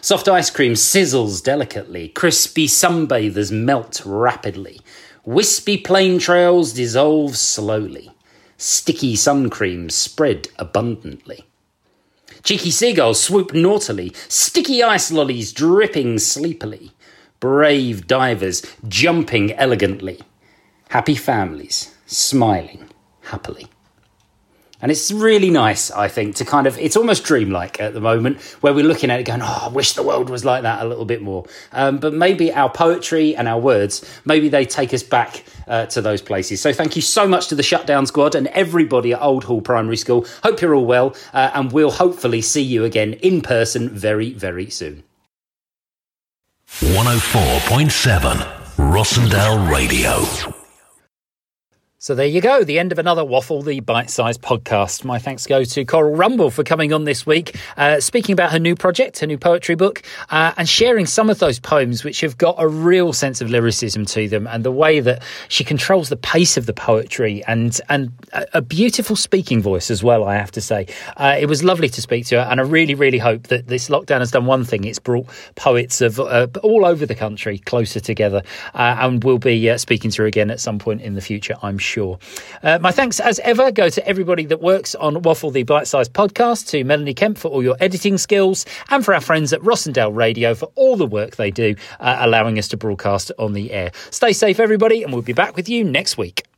Soft 0.01 0.29
ice 0.29 0.49
cream 0.49 0.75
sizzles 0.75 1.43
delicately, 1.43 2.07
crispy 2.07 2.69
sunbathers 2.69 3.51
melt 3.51 4.01
rapidly, 4.07 4.81
wispy 5.25 5.77
plane 5.77 6.21
trails 6.21 6.73
dissolve 6.73 7.37
slowly, 7.37 8.13
sticky 8.57 9.17
sun 9.17 9.51
creams 9.51 9.97
spread 9.97 10.47
abundantly. 10.57 11.47
Cheeky 12.45 12.71
seagulls 12.71 13.21
swoop 13.21 13.53
naughtily, 13.53 14.13
sticky 14.29 14.85
ice 14.85 15.11
lollies 15.11 15.53
dripping 15.53 16.21
sleepily. 16.21 16.93
Brave 17.41 18.07
divers 18.07 18.63
jumping 18.87 19.53
elegantly, 19.53 20.21
happy 20.91 21.15
families 21.15 21.95
smiling 22.07 22.89
happily. 23.23 23.69
And 24.83 24.91
it's 24.91 25.13
really 25.13 25.51
nice, 25.51 25.91
I 25.91 26.09
think, 26.09 26.37
to 26.37 26.45
kind 26.45 26.67
of, 26.67 26.79
it's 26.79 26.97
almost 26.97 27.23
dreamlike 27.25 27.79
at 27.81 27.93
the 27.93 28.01
moment 28.01 28.41
where 28.63 28.73
we're 28.73 28.85
looking 28.85 29.11
at 29.11 29.21
it 29.21 29.25
going, 29.25 29.43
oh, 29.43 29.67
I 29.67 29.69
wish 29.69 29.93
the 29.93 30.03
world 30.03 30.31
was 30.31 30.43
like 30.43 30.63
that 30.63 30.83
a 30.83 30.89
little 30.89 31.05
bit 31.05 31.21
more. 31.21 31.45
Um, 31.73 31.99
but 31.99 32.15
maybe 32.15 32.51
our 32.51 32.71
poetry 32.71 33.37
and 33.37 33.47
our 33.47 33.61
words, 33.61 34.03
maybe 34.25 34.49
they 34.49 34.65
take 34.65 34.95
us 34.95 35.03
back 35.03 35.45
uh, 35.69 35.85
to 35.87 36.01
those 36.01 36.23
places. 36.23 36.63
So 36.63 36.73
thank 36.73 36.97
you 36.97 37.03
so 37.03 37.29
much 37.29 37.49
to 37.49 37.55
the 37.55 37.63
Shutdown 37.63 38.07
Squad 38.07 38.35
and 38.35 38.47
everybody 38.49 39.13
at 39.13 39.21
Old 39.21 39.45
Hall 39.45 39.61
Primary 39.61 39.99
School. 39.99 40.27
Hope 40.43 40.63
you're 40.63 40.75
all 40.75 40.87
well, 40.87 41.15
uh, 41.35 41.51
and 41.53 41.71
we'll 41.73 41.91
hopefully 41.91 42.41
see 42.41 42.63
you 42.63 42.85
again 42.85 43.13
in 43.15 43.43
person 43.43 43.91
very, 43.91 44.33
very 44.33 44.71
soon. 44.71 45.05
104.7 46.79 48.47
Rossendale 48.77 49.69
Radio. 49.69 50.60
So 52.11 52.17
there 52.17 52.27
you 52.27 52.41
go, 52.41 52.65
the 52.65 52.81
end 52.81 52.91
of 52.91 52.99
another 52.99 53.25
Waffle, 53.25 53.63
the 53.63 53.79
bite 53.79 54.11
sized 54.11 54.43
podcast. 54.43 55.05
My 55.05 55.21
thanks 55.21 55.47
go 55.47 55.63
to 55.63 55.85
Coral 55.85 56.17
Rumble 56.17 56.51
for 56.51 56.65
coming 56.65 56.93
on 56.93 57.05
this 57.05 57.25
week, 57.25 57.57
uh, 57.77 58.01
speaking 58.01 58.33
about 58.33 58.51
her 58.51 58.59
new 58.59 58.75
project, 58.75 59.21
her 59.21 59.29
new 59.29 59.39
poetry 59.39 59.77
book, 59.77 60.03
uh, 60.29 60.53
and 60.57 60.69
sharing 60.69 61.07
some 61.07 61.31
of 61.31 61.39
those 61.39 61.61
poems 61.61 62.03
which 62.03 62.21
have 62.23 62.37
got 62.37 62.57
a 62.59 62.67
real 62.67 63.13
sense 63.13 63.41
of 63.41 63.49
lyricism 63.49 64.07
to 64.07 64.29
them 64.29 64.49
and 64.49 64.65
the 64.65 64.73
way 64.73 64.99
that 64.99 65.23
she 65.47 65.63
controls 65.63 66.09
the 66.09 66.17
pace 66.17 66.57
of 66.57 66.67
the 66.67 66.73
poetry 66.73 67.45
and, 67.47 67.81
and 67.89 68.13
a, 68.33 68.61
beautiful 68.61 69.15
speaking 69.15 69.63
voice 69.63 69.89
as 69.89 70.03
well, 70.03 70.25
I 70.25 70.35
have 70.35 70.51
to 70.51 70.61
say. 70.61 70.89
Uh, 71.17 71.37
it 71.39 71.47
was 71.47 71.63
lovely 71.63 71.89
to 71.91 72.03
speak 72.03 72.27
to 72.27 72.43
her, 72.43 72.51
and 72.51 72.59
I 72.61 72.65
really, 72.65 72.97
really 72.97 73.19
hope 73.19 73.45
that 73.45 73.69
this 73.69 73.89
lockdown 73.89 74.19
has 74.19 74.33
done 74.33 74.47
one 74.47 74.65
thing 74.65 74.83
it's 74.83 74.99
brought 74.99 75.29
poets 75.55 76.01
of 76.01 76.19
uh, 76.19 76.49
all 76.65 76.85
over 76.85 77.07
the 77.07 77.15
country 77.15 77.59
closer 77.59 78.01
together, 78.01 78.43
uh, 78.75 78.97
and 78.99 79.23
we'll 79.23 79.39
be 79.39 79.71
uh, 79.71 79.79
speaking 79.79 80.11
to 80.11 80.23
her 80.23 80.27
again 80.27 80.51
at 80.51 80.59
some 80.59 80.81
point 80.81 81.03
in 81.03 81.15
the 81.15 81.21
future, 81.21 81.55
I'm 81.63 81.79
sure 81.79 82.00
sure. 82.01 82.19
Uh, 82.63 82.79
my 82.79 82.91
thanks, 82.91 83.21
as 83.21 83.39
ever, 83.41 83.71
go 83.71 83.91
to 83.91 84.07
everybody 84.09 84.47
that 84.47 84.63
works 84.63 84.95
on 84.95 85.21
Waffle 85.23 85.51
the 85.51 85.65
Bite 85.65 85.87
Size 85.87 86.09
podcast, 86.09 86.69
to 86.69 86.83
Melanie 86.83 87.13
Kemp 87.15 87.37
for 87.37 87.49
all 87.49 87.63
your 87.63 87.77
editing 87.81 88.17
skills, 88.17 88.65
and 88.89 89.05
for 89.05 89.13
our 89.13 89.21
friends 89.21 89.53
at 89.53 89.61
Rossendale 89.61 90.15
Radio 90.15 90.55
for 90.55 90.71
all 90.77 90.97
the 90.97 91.07
work 91.07 91.37
they 91.37 91.51
do, 91.51 91.75
uh, 92.01 92.17
allowing 92.21 92.59
us 92.59 92.69
to 92.69 92.77
broadcast 92.79 93.33
on 93.39 93.53
the 93.53 93.71
air. 93.71 93.93
Stay 94.11 94.33
safe, 94.33 94.59
everybody, 94.59 95.03
and 95.03 95.13
we'll 95.13 95.23
be 95.23 95.35
back 95.35 95.57
with 95.57 95.69
you 95.69 95.85
next 95.85 96.17
week. 96.17 96.50